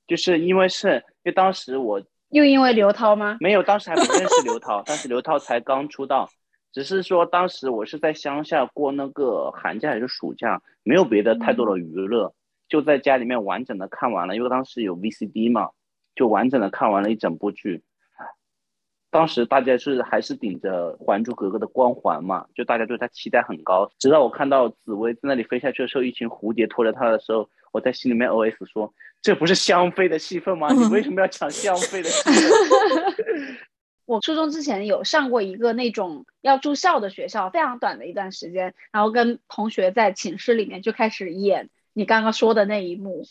[0.07, 3.37] 就是因为是因为当时我 又因为刘涛吗？
[3.39, 6.29] 没有，当时还不认识刘涛，但是刘涛才刚出道，
[6.71, 12.33] 只是说当时我是在乡下过那个寒假还是暑假，没有别的太多的娱乐，
[12.69, 15.71] 就在家里面完整的看完了，因为当时有 VCD 嘛，
[16.13, 17.83] 就完整的看完了一整部剧。
[19.15, 23.89] 当时大家是还是顶着《还珠格格》的光环嘛，就大家对他期待很高。
[23.97, 30.67] 直到我看到紫薇在那里飞下去的时候，一群蝴蝶拖着她的时候，我在心里面 OS 说：“这不是香妃的戏份吗？
[30.73, 33.55] 你为什么要抢香妃的戏份？”
[34.05, 43.23] 我初中之前有上过一个那种要住校的学校，非常短的一段时间，然后跟同学在寝室里面就开始演你刚刚说的那一幕。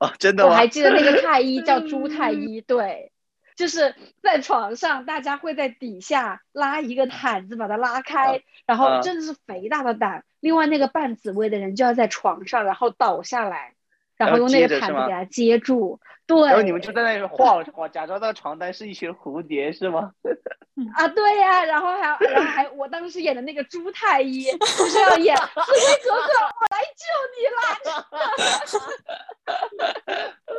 [0.00, 0.50] 哦， 真的吗？
[0.50, 3.10] 我还记得那个太医叫朱太医，对，
[3.56, 10.24] 就是在床上，大家会在底下拉一个毯子把它拉开，然后啊真的是肥大的胆。
[10.40, 13.74] 另外那个扮紫薇的人就要在床上，然后倒下来，
[14.16, 15.98] 然后用那个毯子给他接住。
[16.26, 20.12] 对，然后你们就在那里晃晃，假装那个床单是一群蝴蝶，是吗？
[20.94, 27.64] 啊，对呀、然后还然后还我当时演的那个朱太医 就是要演紫薇格格，我来救你啦！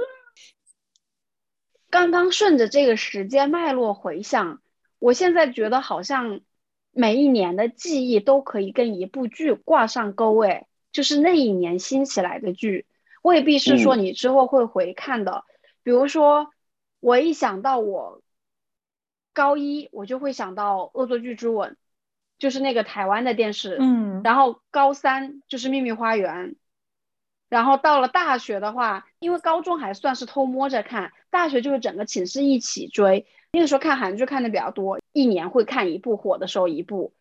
[1.90, 4.62] 刚刚顺着这个时间脉络回想，
[5.00, 6.42] 我现在觉得好像
[6.92, 12.86] 每一年的记忆都可以跟一部剧挂上钩，哎，就是那一年新起来的剧，
[13.22, 15.44] 未必是说你之后会回看的。
[15.84, 16.50] 比如说，
[17.00, 18.22] 我一想到我
[19.34, 21.72] 高一，我就会想到《恶作剧之吻》，
[22.40, 23.78] 就是那个台湾的电视。
[23.80, 26.52] 嗯，然后高三就是《秘密花园》，
[27.50, 33.26] 然后到了大学的话，因为高中还算是偷摸着看，大学就是整个寝室一起追。
[33.54, 37.14] 那个时候看韩剧看的比较多，一年会看一部，火的时候一部。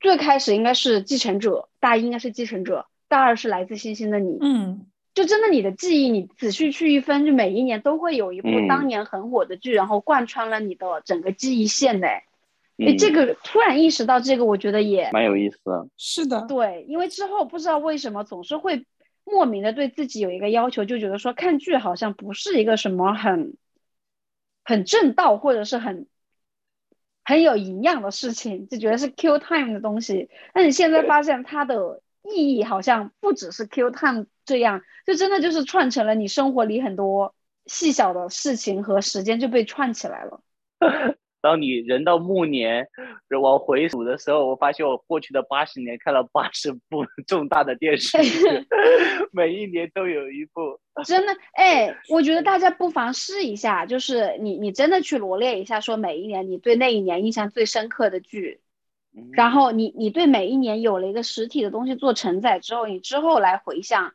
[0.00, 4.30] 最开始应该是《继承者》，大一应该是《继承者》，大二是《来自星星的你》。
[4.40, 12.06] 嗯，就真的你的记忆，你仔细去一分，就每一年都会有一部嗯当年很火的剧，然后贯穿了你的整个记忆线的。
[12.06, 12.24] 哎，
[12.78, 15.86] 嗯，这个突然意识到这个，我觉得也蛮有意思的。
[15.98, 18.86] 是的，对，因为之后不知道为什么总是会
[19.24, 23.56] 莫名的对自己有一个要求，就觉得说看剧好像不是一个什么很
[24.62, 26.06] 很正道或者是很
[27.24, 30.28] 很有营养的事情，就觉得是 Q time 的东西。
[30.52, 37.34] 但你现在发现它的意义好像不只是 Q time 这样，就真的就是串成了你生活里很多
[37.66, 40.42] 细小的事情和时间就被串起来了。
[41.44, 42.88] 当你人到暮年，
[43.38, 48.66] 往回数的时候，我发现我过去的八十年看了八十部 重大的电视剧，
[49.30, 50.80] 每一年都有一部。
[51.04, 58.62] 真的，哎，我觉得大家不妨试一下，就是你你真的去罗列一下，说每一年你对那一年印象最深刻的剧，
[59.14, 64.14] 嗯然后你你对每一年有了一个实体的东西做承载之后，你之后来回想，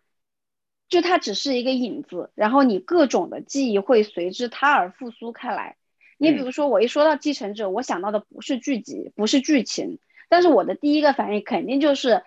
[0.88, 5.76] 就它只是一个影子，然后你各种的记忆会随之它而复苏开来。
[6.20, 12.24] 你比如说，我一说到《继承者》，我想到的不是剧集，不是剧情，但是我的第一个反应肯定就是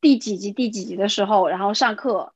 [0.00, 2.34] 第几集第几集的时候，然后上课，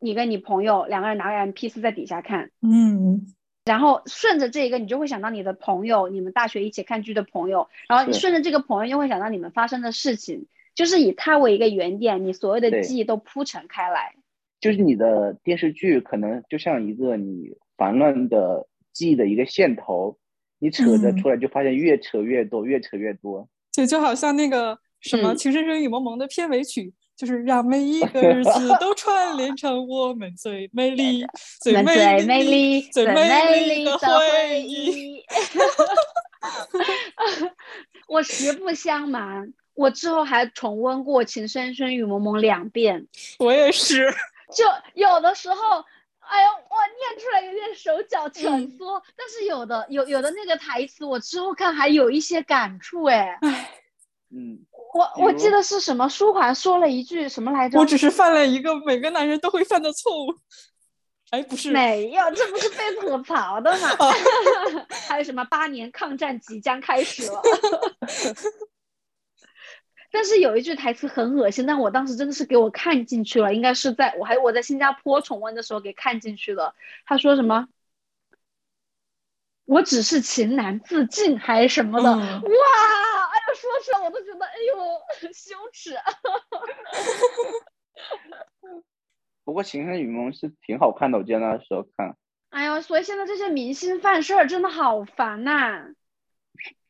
[0.00, 3.34] 你跟你朋友两个人拿个 MP 四在底下看，嗯，
[3.66, 14.14] 然后顺着这一个，你就会想到你的朋友，你们大学一起看剧的朋友，然后你顺着这个朋友又会想到你们发生的事情，就是以它为一个原点，你所有的记忆都铺陈开来。
[14.60, 20.18] 就是你的电视剧可能就像一个你烦乱的记忆的一个线头，
[20.58, 23.48] 你扯着嗯出来就发现越扯越多，越扯越多。
[23.72, 31.24] 就就好像那个什么嗯《情深深雨蒙蒙》的片尾曲，就是让每一个日子都串联成我们最美丽、
[31.62, 35.24] 最美丽、最美美丽的回忆忆。
[38.08, 43.06] 我实不相瞒，我之后还重温过《情深深雨蒙蒙》两遍，
[43.38, 44.10] 我也是，
[44.52, 44.64] 就
[44.94, 45.84] 有的时候，
[46.28, 53.70] 哎呀，我念出来有点手脚蜷嗯缩，但是有的有有的那个台词，我之后看还有一些感触，哎，唉，
[54.30, 54.58] 嗯，
[54.94, 57.78] 我我记得是什么舒缓说了一句什么来着？
[57.78, 60.34] 我只是犯了一个每个男人都会犯的错误。
[61.30, 63.96] 哎，不是，没有，这不是被吐槽的吗？
[63.98, 64.10] 哦
[65.08, 67.42] 还有什么八年抗战即将开始了？
[70.10, 76.74] 但是有一句台词很恶心，但我当时真的是给我看进去了，应该是在我还我在新加坡重温的时候给看进去的。
[77.04, 77.68] 他说什么？
[79.66, 82.10] 我只是情难自禁还是什么的？
[82.10, 82.18] 哇！
[82.18, 82.46] 哎呀，
[83.54, 84.74] 说出来我都觉得哎呦
[85.32, 85.94] 羞耻。
[89.44, 92.16] 不过《情深雨蒙》是挺好看的，我记得那时候看。
[92.48, 95.90] 哎呦，所以现在这些明星犯事儿真的好烦呐，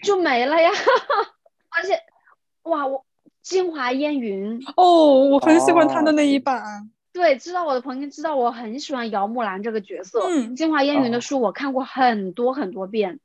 [0.05, 0.71] 就没了呀。
[1.71, 2.01] 而且，
[2.63, 3.05] 哇，我
[3.49, 6.91] 金华烟云哦，我很喜欢他的那一版。
[7.15, 10.21] 对，知道我的朋友知道我很喜欢姚木兰这个角色。
[10.29, 13.19] 嗯，京华烟云的书我看过很多很多遍。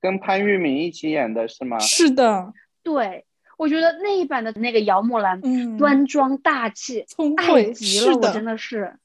[0.00, 1.78] 跟潘粤明一起演的是吗？
[1.78, 2.52] 是的。
[2.82, 3.24] 对，
[3.56, 8.96] 我觉得那一版的那个姚木兰，嗯，端庄大气，爱极了，我真的是。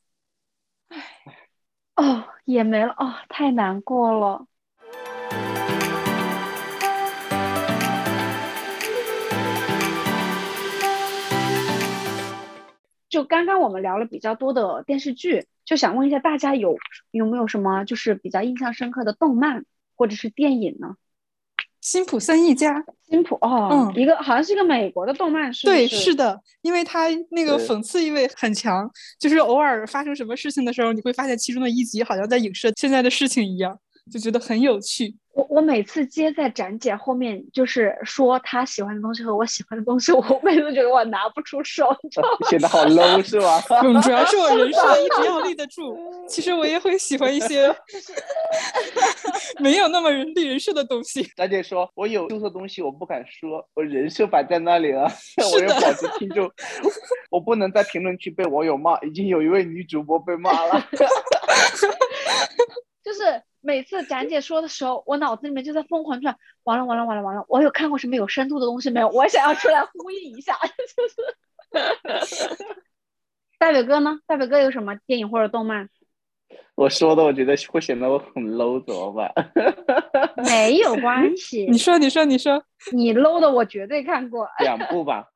[0.89, 1.06] 唉，
[1.95, 4.47] 哦，也没了，哦，太难过了。
[13.10, 16.78] 就刚刚我们聊了比较多的电视剧，就想问一下大家有
[17.12, 20.95] 有没有什么就是比较印象深刻的动漫或者是电影呢？
[21.82, 33.80] 辛普森一家，辛普哦，嗯，一个好像是一个美国的动漫，是对，是的，因为它那个讽刺意味很强，就是偶尔发生什么事情的时候，你会发现其中的一集好像在影射现在的事情一样。
[34.10, 35.16] 就觉得很有趣。
[35.34, 41.88] 我我每次接在展姐后面，就是说她喜欢的东西和我喜欢的东西， 我每次都觉得我拿不出手，
[42.49, 43.62] 显得好 low 是吧？
[44.01, 45.97] 主要是我人设一直要 立得住。
[46.28, 47.74] 其实我也会喜欢一些
[49.60, 51.24] 没有那么立人设的东西。
[51.38, 55.10] 展姐说：“我有优的东西，我不敢说，我人设摆在那里了，
[55.53, 56.51] 我要保持听众，
[57.32, 58.99] 我不能在评论区被网友骂。
[59.01, 60.86] 已经有一位女主播被骂了，
[63.03, 69.10] 就是。”每次展姐说的时候，我脑子里面就在疯狂转，完了完了完了完了，我有看过什么有深度的东西没有？
[69.10, 70.55] 我想要出来呼应一下，
[70.95, 71.07] 就
[72.26, 72.57] 是。
[73.57, 74.20] 大表哥呢？
[74.26, 75.89] 大表哥有什么电影或者动漫？
[76.76, 79.34] 我说的，我觉得会显得我很 low，怎么办？
[80.47, 81.66] 没有关系。
[81.70, 84.47] 你说，你说，你说，你 low 的我绝对看过。
[84.60, 85.28] 两部吧，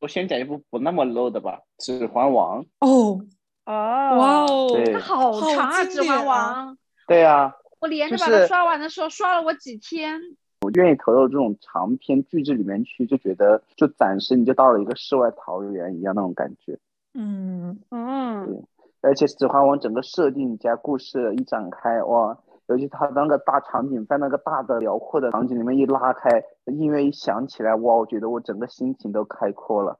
[0.00, 2.62] 我先讲一部不那么 low 的吧，《指环王》。
[2.80, 3.18] 哦
[3.64, 6.74] 哦，哇哦，它好长啊，《指环王》。
[7.08, 7.54] 对呀。
[7.80, 10.20] 我连着把它刷完的时候，刷了我几天。
[10.60, 16.78] 我愿意投入这种长篇巨制里面去，就觉得就暂时你就到了一个世外桃源一样那种感觉。
[17.14, 18.46] 嗯嗯。
[18.46, 18.62] 对，
[19.00, 26.28] 而且《指环王》整个设定加故事一展开，哇，尤其它那个大场景，在那个大的辽阔的场景里面一拉开，
[26.66, 29.98] 音乐一响起来，哇，我觉得我整个心情都开阔了。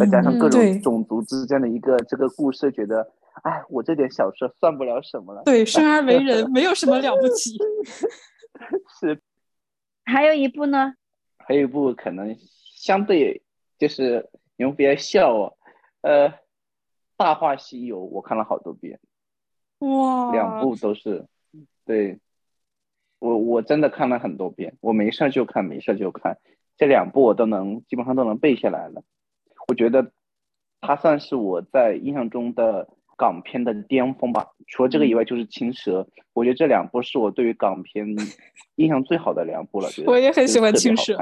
[0.00, 3.06] 再加上各种种族之间的一个这个故事，觉得。
[3.42, 5.42] 哎，我这点小事算不了什么了。
[5.44, 7.56] 对， 生而为人没有什么了不起。
[9.00, 9.20] 是，
[10.04, 10.94] 还有一部呢？
[11.38, 12.36] 还有一部可能
[12.74, 13.42] 相对
[13.78, 15.58] 就是你们别笑我，
[16.02, 16.30] 呃，
[17.16, 19.00] 《大话西游》我看了好多遍。
[19.78, 20.32] 哇！
[20.32, 21.26] 两部都是，
[21.86, 22.18] 对，
[23.18, 26.38] 我我真的看了很多遍，我没事就看，没事就看，
[26.76, 29.02] 这两部我都能基本上都能背下来了。
[29.68, 30.12] 我觉得
[30.80, 32.88] 它算是我在印象中的。
[33.18, 36.02] 港片的巅峰吧，除了这个以外就是《青蛇》，
[36.32, 38.06] 我觉得这两部是我对于港片
[38.76, 39.88] 印象最好的两部了。
[40.06, 41.14] 我也很喜欢《青蛇》。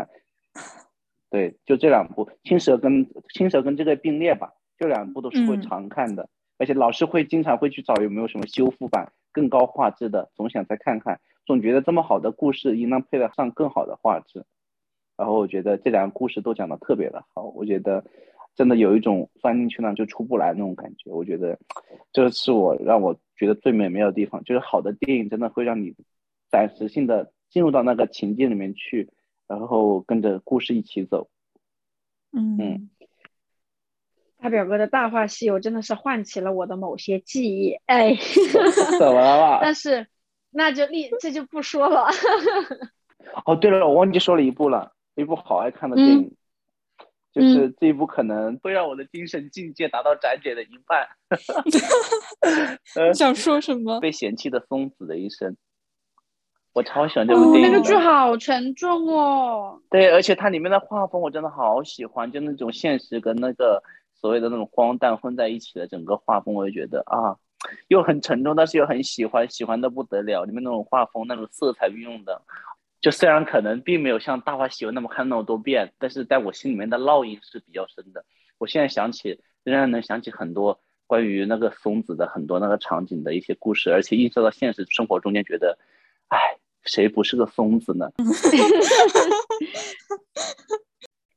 [1.30, 6.28] 对，就这两部，《青蛇》跟《青蛇》跟这个并列吧，这两部都是会常看的，
[6.58, 14.44] 而且老师会经常会去找有没有什么修复版、更高画质的，总想再看看，总觉得这么好的故事应当配得上更好的画质。
[15.16, 18.04] 然后我觉得这两个故事都讲得特别的好，我觉得。
[18.56, 21.58] 真的有一种钻进去呢就出不来那种感觉，我觉得
[22.10, 24.42] 这是我让我觉得最美妙的地方。
[24.42, 25.94] 就是好的电影真的会让你
[26.50, 29.10] 暂时性的进入到那个情境里面去，
[29.46, 31.28] 然后跟着故事一起走。
[32.32, 32.90] 嗯，
[34.38, 37.74] 大表哥的大话西游真的是唤起了我的某些记忆。
[37.84, 38.16] 哎，
[38.98, 39.58] 怎么了？
[39.62, 40.06] 但是
[40.50, 42.08] 那就立这就不说了。
[43.44, 46.34] 哦，对了，我忘记说了一部了，一部好爱看的电影。
[47.36, 51.06] 就是这一部可能会让我的精神境界达到展姐的一半。
[53.08, 54.00] 你想说什么？
[54.00, 55.54] 被嫌弃的松子的一生，
[56.72, 57.70] 我超喜欢这部电影。
[57.70, 59.78] 那个剧好沉重哦。
[59.90, 63.82] 对，而且它里面的画风我真的好喜欢，就那种现实跟那个
[64.14, 67.36] 所谓的那种荒诞混在一起的整个画风，我就觉得啊，
[67.88, 70.44] 又很沉重，但是又很喜欢，喜欢的不得了。
[70.44, 72.40] 里面那种画风，那种色彩运用的。
[73.06, 78.24] 就虽然可能并没有像《大话西游》那么看那么多遍，但是在我心里面的烙印是比较深的。
[78.58, 85.78] 我现在想起，仍然能想起很多关于那个松子的很多那个场景的一些故事，而且映射到现实生活中间，觉得，
[86.26, 86.36] 哎，
[86.82, 88.10] 谁不是个松子呢？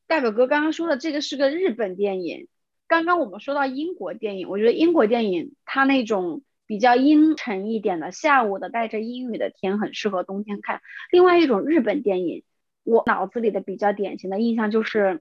[0.08, 2.48] 大表哥刚刚说的这个是个日本电影，
[2.88, 10.82] 刚刚我们说到英国电影，我觉得英国电影它那种比较阴沉一点的下午的带着阴雨的天很适合冬天看。
[11.10, 12.44] 另外一种日本电影，
[12.84, 15.20] 我脑子里的比较典型的印象就是，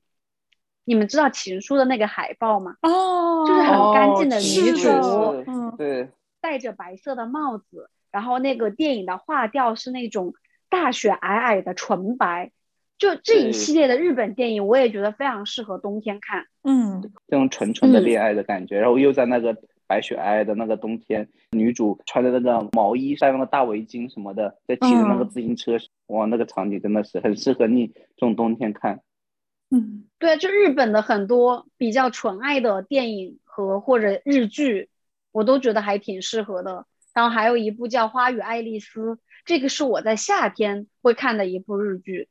[0.85, 2.77] 你们知道《情书》的那个海报吗？
[2.83, 4.91] 哦，就是很干净的女主，
[5.47, 6.11] 嗯，对，
[6.43, 10.35] 戴着白色的帽子，然后那个电影的画调是那种
[10.69, 12.53] 大雪皑皑的纯白。
[12.99, 16.45] 就这一系列的日本电影，我也觉得非常适合冬天看。
[16.63, 19.57] 嗯，这种纯纯的恋爱的感觉，然后又在那个
[19.89, 25.77] 白雪皑皑的那个冬天，女主穿着那个毛衣，戴那个大围巾什么的，在骑着那个自行车，
[26.07, 29.01] 哇，那个场景真的是很适合你这种冬天看。
[29.71, 34.89] 嗯，对，就日本的很多比较纯爱的电影和或者日剧，
[35.33, 36.87] 我都觉得还挺适合的。
[37.15, 39.15] 然后还有一部叫《花与爱丽丝》，
[39.45, 42.29] 这个是我在夏天会看的一部日剧。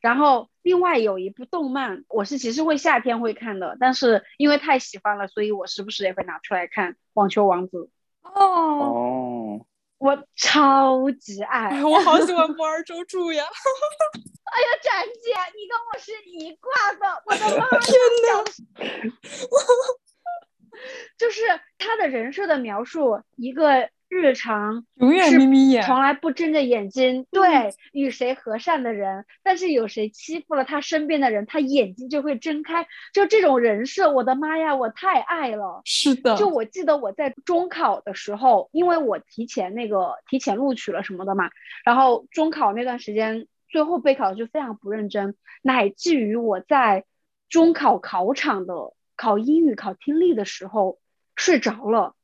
[0.00, 7.90] 然后另外有一部动漫，我是其实会夏天会看的，但是因为太喜欢了，所以我时不时也会拿出来看《网球王子》。
[8.28, 9.64] 哦，
[9.98, 13.44] 我超级爱，我好喜欢 不二周助呀！
[13.44, 18.44] 哎呀，展姐，你跟我是一挂的，我的妈 天呐！
[21.18, 21.42] 就是
[21.78, 23.88] 他的人设的描述，一个。
[24.10, 27.24] 日常永远眯眯眼，从来不睁着眼睛。
[27.30, 32.88] 对，与谁和善的人，但是有谁欺负了他身边的人，他眼睛就会睁开。
[33.14, 35.80] 就这种人设，我的妈呀，我太爱了。
[35.84, 41.48] 是的，就我记得我在中考的时候，因为我提前那个提前录取了什么的嘛，
[41.84, 47.04] 然后中考那段时间，最后备考就非常不认真，乃至于我在
[47.48, 48.74] 中考考场的
[49.14, 50.98] 考英语考听力的时候
[51.36, 52.16] 睡着了，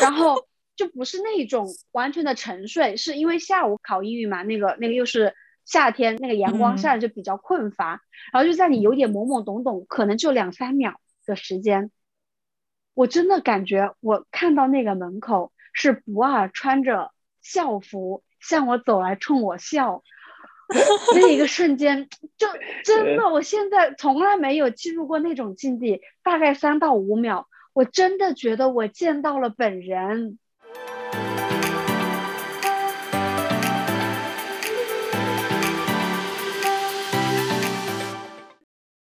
[0.00, 0.46] 然后。
[0.80, 5.34] 就不是那种完全的沉睡，是因为下午考英语嘛，那个那个又是
[5.66, 8.00] 夏天，那个阳光晒就比较困乏，
[8.32, 11.90] 然后就在你有点懵懵懂懂，可能就两三秒的时间，
[12.94, 17.12] 我真的感觉我看到那个门口是不二穿着
[17.42, 20.02] 校服向我走来，冲我笑，
[21.14, 22.08] 那一个瞬间
[22.38, 22.46] 就
[22.86, 30.38] 真的，我现在从来没有进入过那种境地，大概三到五秒，我真的觉得我见到了本人。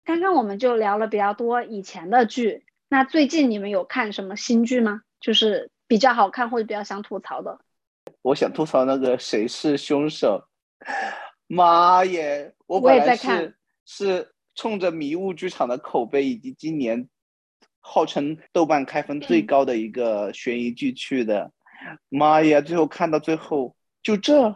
[0.09, 5.03] 刚刚我们就聊了比较多以前的剧，那最近你们有看什么新剧吗？
[5.21, 7.59] 就是比较好看或者比较想吐槽的。
[8.23, 10.45] 我想吐槽那个谁是凶手，
[11.45, 12.55] 妈耶！
[12.65, 13.55] 我本来是
[13.85, 17.07] 是冲着迷雾剧场的口碑以及今年
[17.79, 21.51] 号称豆瓣开分最高的一个悬疑剧去的，
[22.09, 22.61] 妈呀！
[22.61, 24.55] 最后看到最后就这。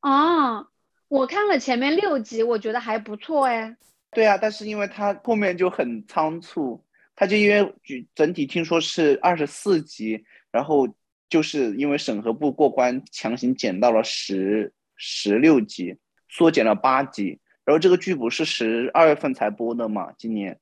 [0.00, 0.66] 啊，
[1.06, 3.76] 我看了前面六集，我觉得还不错哎。
[4.14, 6.84] 对啊，但是因为它后面就很仓促，
[7.16, 7.74] 它就因为
[8.14, 10.86] 整体听说是二十四集，然后
[11.30, 15.96] 就是因为审核部过关，强行减到了十十六集，
[16.28, 17.40] 缩减了八集。
[17.64, 20.60] 然后这个剧不是十二月份才播的嘛，今年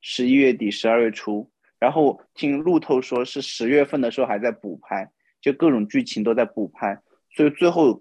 [0.00, 6.96] 十一月底、十二月初，然后听路透说是十月份的时候还在补拍，就各种剧情都在补拍，
[7.34, 8.00] 所以最后。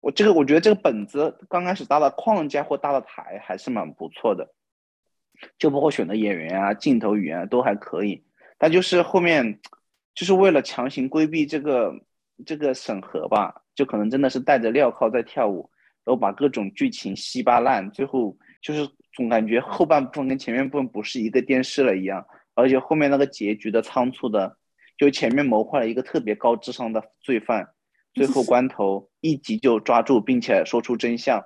[0.00, 4.52] 我这个我觉得这个本子刚开始搭的框架或搭的台还是蛮不错的，
[5.58, 8.24] 就包括选的演员啊、镜头语言啊都还可以。
[8.58, 9.60] 但就是后面
[10.14, 11.92] 就是为了强行规避这个
[12.46, 15.70] 这个审核吧，就可能真的是带着镣铐在跳舞，
[16.04, 24.56] 然后把各种剧情稀巴烂，最后就是总感觉后半部分跟前面部分不是一个电视了一样，而且后面那个结局的仓促的，
[24.96, 27.68] 就前面谋划了一个特别高智商的罪犯。
[28.14, 31.44] 最后关头一集就抓住，并且说出真相，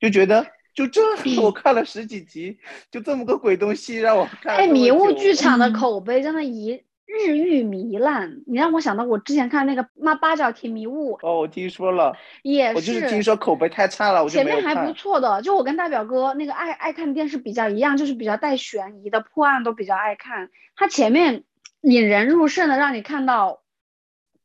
[0.00, 1.00] 就觉得就这，
[1.40, 2.58] 我看了十几集，
[2.90, 4.56] 就这么个鬼东西让我看。
[4.56, 11.12] 哎，迷雾剧场的口碑真的一日愈糜烂，你让我想到我之前看那个《妈八角亭迷雾》。
[11.22, 12.74] 哦，我听说了，也是。
[12.74, 20.50] 我就是听说口碑太差了，我前面还不错的，就我跟大表哥那个爱爱看电视比较一样，就是比较带悬疑的破案都比较爱看。
[20.74, 21.44] 他前面
[21.82, 23.60] 引人入胜的，让你看到。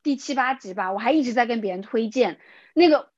[0.03, 2.39] 第七八集吧，我还一直在跟别人推荐
[2.73, 3.09] 那个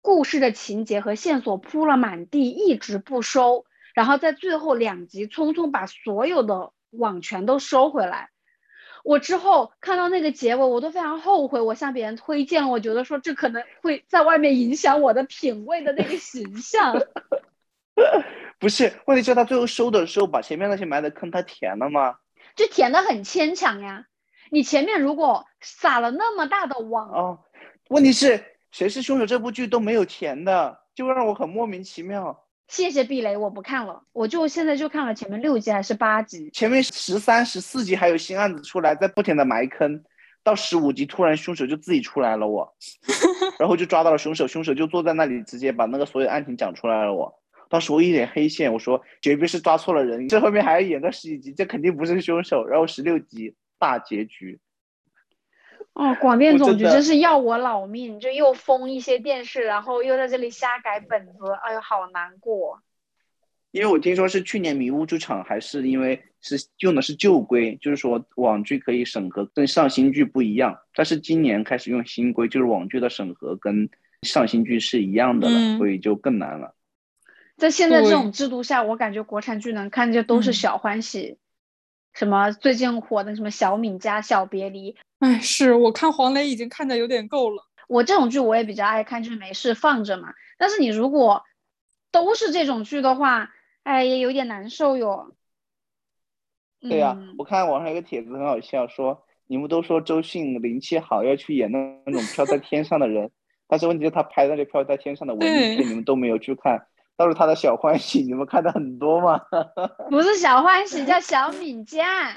[0.00, 8.30] 故事的情节和线索铺了满地，一直不收，然后在最后两集匆匆把所有的网全都收回来。
[9.02, 17.00] 我之后看到那个结尾，我都非常后悔，我向别人推荐了，我觉得说这可能会在外面影响我的品味的那个形象。
[18.60, 22.16] 不是，问题是他最后收的时候把前面那些埋的坑他填了吗？
[22.54, 24.04] 就填的很牵强呀。
[24.50, 27.38] 你前面如果撒了那么大的网哦，
[27.88, 29.24] 问题是谁是凶手？
[29.24, 32.46] 这部剧都没有填的，就让我很莫名其妙。
[32.68, 40.04] 谢谢避雷，我不看了，我就现在就看了前面六集还是八集，前面十三、十四集还有新案子出来，在不停的埋坑，
[40.44, 42.72] 到十五集突然凶手就自己出来了，我，
[43.58, 47.32] 然后就抓到了凶手，凶手就坐在那里，直接把那个所有案情讲出来了，我。
[47.68, 52.66] 当时我一脸黑线，我说绝对是抓错了人，这后面还要演个十几集，这肯定不是凶手。
[52.66, 54.60] 然后十六集大结局。
[55.92, 62.80] 哦，广电总局真是要我老命，就又封一些电视，然后又在这里瞎改本子，哎呦，好难过。
[63.72, 70.78] 因为我听说是去年迷雾剧场，还是因为是用的是旧规，就是说网剧可以审核，跟上新剧不一样。
[70.94, 73.88] 但是今年开始用新规，就是网剧的审核跟
[74.22, 76.74] 上新剧是一样的了，所以就更难了。
[77.56, 81.36] 在现在这种制度下，我感觉国产剧能看见都是小欢喜，
[82.12, 87.64] 什么最近火的什么小敏家、小别离，哎，是我看黄磊已经看的有点够了。
[87.88, 90.32] 我这种剧我也比较爱看，就是没事放着嘛。
[90.58, 91.42] 但是你如果
[92.12, 93.50] 都是这种剧的话，
[93.82, 95.34] 哎，也有点难受哟。
[96.80, 103.30] 对呀，我看网上有个帖子很好笑，说你们都说周迅灵气好，要去演那那种飘在天上的人，
[103.68, 106.86] 但是问题是他拍那些飘在天上的文艺片，你们都没有去看。
[107.20, 109.38] 都是他的小欢喜，你们看的很多吗？
[110.08, 112.30] 不是小欢喜，叫小敏佳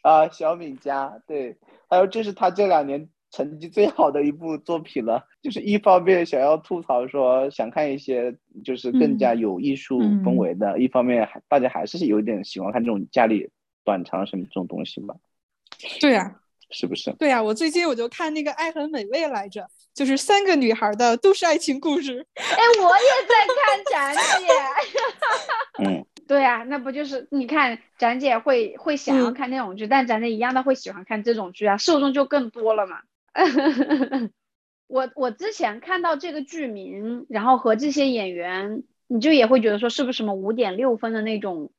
[0.00, 1.58] 啊，小敏佳对，
[1.90, 5.26] 还有这是他这两年成绩最好的一部作品了。
[5.42, 8.34] 就是一方面想要吐槽说想看一些
[8.64, 13.50] 就是更加有艺术氛围的，一方面还大家还是有点喜欢看这种家里
[13.84, 15.14] 短长什么这种东西吧。
[16.00, 16.36] 对呀。
[16.72, 17.12] 是不是？
[17.18, 19.66] 对呀，我最近我就看那个《爱很美味》来着，
[20.00, 22.26] 就是三个女孩的都是爱情故事。
[22.34, 25.84] 哎，我也在看展姐。
[25.84, 33.00] 嗯，对啊，那不就是你看展姐会会想要看那种剧，但展姐一样的会喜欢看这种剧啊，受众就更多了嘛。
[34.88, 41.70] 我我之前看到这个剧名，然后和这些演员，你就也会觉得说是不是什么五点六分的那种。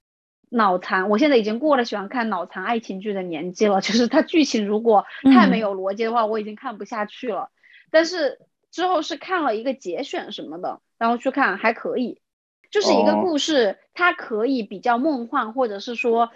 [0.54, 3.80] 脑残，我现在已经过了喜欢看脑残爱情剧的年纪了。
[3.80, 7.50] 就是它剧情如果太没有逻辑的话，我已经看不下去了。
[7.92, 8.40] 但是
[8.72, 12.22] 之后是看了一个节选什么的，然后去看还可以，
[12.72, 16.32] 就是一个故事，它可以比较梦幻，或者是说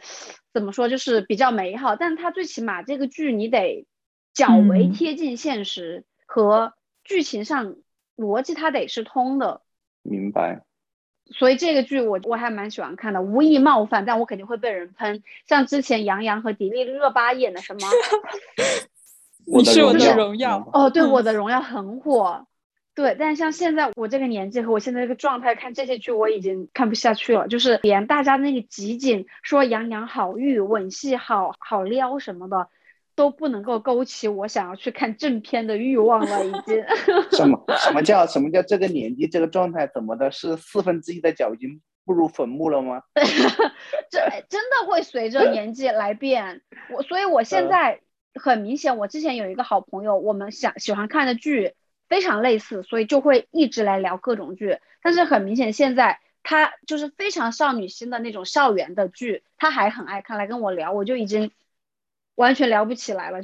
[0.54, 1.96] 怎么说，就是比较美好。
[1.96, 3.88] 但它最起码这个剧你得
[4.34, 7.78] 较为贴近现实和剧情上
[8.18, 9.62] 逻辑，它得是通的。
[10.04, 10.62] 明白。
[11.32, 15.24] 所以这个剧我我还蛮喜欢看的，无意冒犯，但我肯定会被人喷。
[15.48, 17.88] 像之前杨洋和迪丽热巴演的什么，
[19.46, 22.46] 你是我的荣耀哦，对，我的荣耀很火，
[22.94, 23.16] 对。
[23.18, 27.48] 但像现在我这个年纪和我现在这个状态看这些剧，我已经看不下去了。
[27.48, 32.70] 就是连大家那个集锦说杨洋好玉，吻戏好好撩什么的。
[33.18, 36.84] 都不能够勾起我想要去看正片的欲望了，已经。
[37.32, 40.32] 什么什么叫什么叫这个年纪这个状态怎么的？
[40.32, 43.04] 是四分之一的脚已经步入坟墓了吗？
[44.12, 44.20] 这
[44.50, 46.62] 真的会随着年纪来变。
[46.94, 48.02] 我所以，我现在
[48.40, 51.74] 很明显，我之前有一个好朋友，我们想喜欢看的剧
[52.08, 54.80] 非常类似，所以就会一直来聊各种剧。
[55.02, 61.52] 但是很明显，现在他就是非常少女心的那种校园的剧，他还很爱看，来跟我聊，我就已经。
[62.36, 63.40] 完全聊不起来了。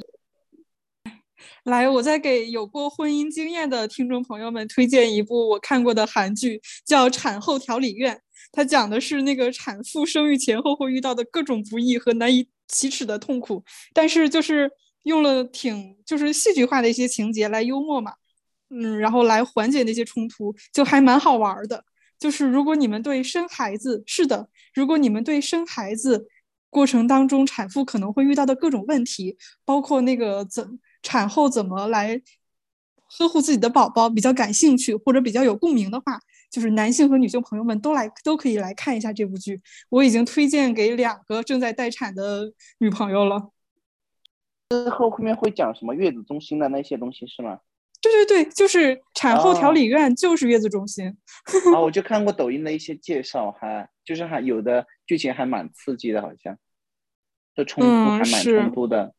[1.64, 8.14] 来，我再给有过婚姻经验的听众朋友们推荐一部我看过的韩剧，叫《产后调理院》。
[8.52, 13.64] 它讲的是那个产妇生育前后会遇到的各种不易和难以启齿的痛苦，
[13.94, 14.70] 但是就是
[15.04, 18.12] 用了挺就是戏剧化的一些情节来幽默嘛，
[18.70, 21.84] 嗯，然后来缓解那些冲突，就还蛮好玩的。
[22.18, 26.28] 就是如果你们对生孩子是的，如果你们对生孩子。
[26.74, 32.18] 过程当中，产妇可能会遇到的各种问题，包括那个怎产后怎么来
[33.18, 36.18] 呵护自己的宝宝，比较感兴趣或者比较有共鸣的话，
[36.50, 39.60] 就是男性和女性朋友们都来都可以来看一下这部剧。
[39.90, 43.50] 我已经推荐给两个正在待产的女朋友了。
[44.72, 47.58] 之后后面会讲什么月子中心的那些东西是吗？
[48.00, 51.06] 对对对，就是产后调理院，就是月子中心。
[51.72, 54.86] 啊，我 就看过抖音的一些介绍，还就是还有的。
[55.04, 56.56] 剧情还蛮刺激的，好像，
[57.54, 59.12] 就冲突还蛮冲突的。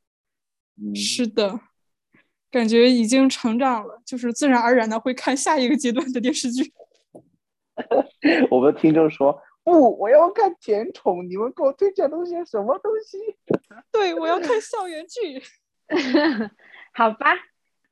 [0.82, 1.60] 嗯，是的，
[2.50, 6.74] 感觉已经成长了，就是自然而然的会看下一个阶段的电视剧。
[8.50, 13.18] 我们听众说不，我要看甜宠，你们给我推荐东西什么东西？
[13.92, 15.42] 对，我要看校园剧。
[16.94, 17.36] 好吧，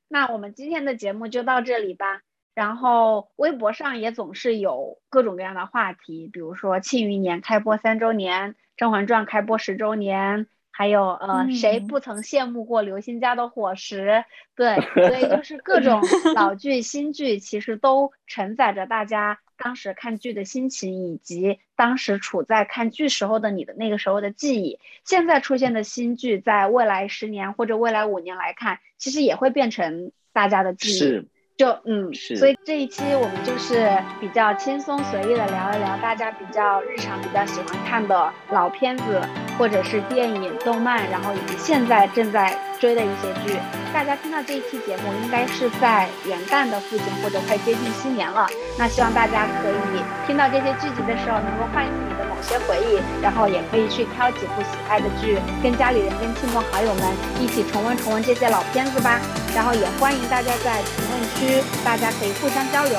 [0.08, 2.22] 那我们今天的节目就到这里吧。
[2.54, 14.26] 然后微博上也总是有各种各样的话题，比如说《庆余年》开播三周年，《甄嬛传》开播十周年，还有呃，谁不曾羡慕过刘星家的伙食？
[14.54, 14.76] 对，
[15.08, 16.02] 所以就是各种
[16.36, 24.80] 老剧、新剧，其实都承载着大家当时看剧的心情，以及当时处在看剧时候的你的那个时候的记忆。
[25.06, 30.98] 现在出现的新剧，在未来十年或者未来五年来看，其实也会变成大家的记忆。
[30.98, 31.28] 是。
[31.62, 33.88] 就嗯，是所以这一期我们就是
[34.20, 39.22] 比较轻松随意的聊一聊大家比较日常、比较喜欢看的老片子，
[39.60, 43.60] 或者是电影、动漫，然后以及现在正在追的一些剧。
[43.94, 48.48] 大家听到这一期节目，应该是在元旦的附近，或者快接近新年了。
[48.80, 51.94] 那希望大家可以听到这些剧集的时候，能够唤醒
[52.42, 57.04] 些回忆，然后也可以去挑几部喜爱的剧，跟家里人、跟亲朋好友们
[57.40, 59.20] 一起重温重温这些老片子吧。
[59.54, 61.62] 然后也欢迎大家在评论区。
[61.84, 62.98] 大家可以互相交流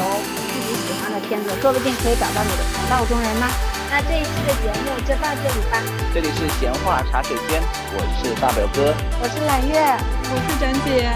[0.52, 3.46] 自己喜欢的片子，说不定可以找到你的同道中人呢。
[3.90, 5.78] 那这一期的节目就到这里吧。
[6.14, 7.62] 这里是闲话茶水间，
[7.94, 9.96] 我是大表哥，我是揽月，
[10.30, 11.10] 我是展姐，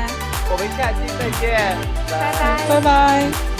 [0.50, 1.76] 我们下期再见，
[2.10, 3.55] 拜拜，拜拜。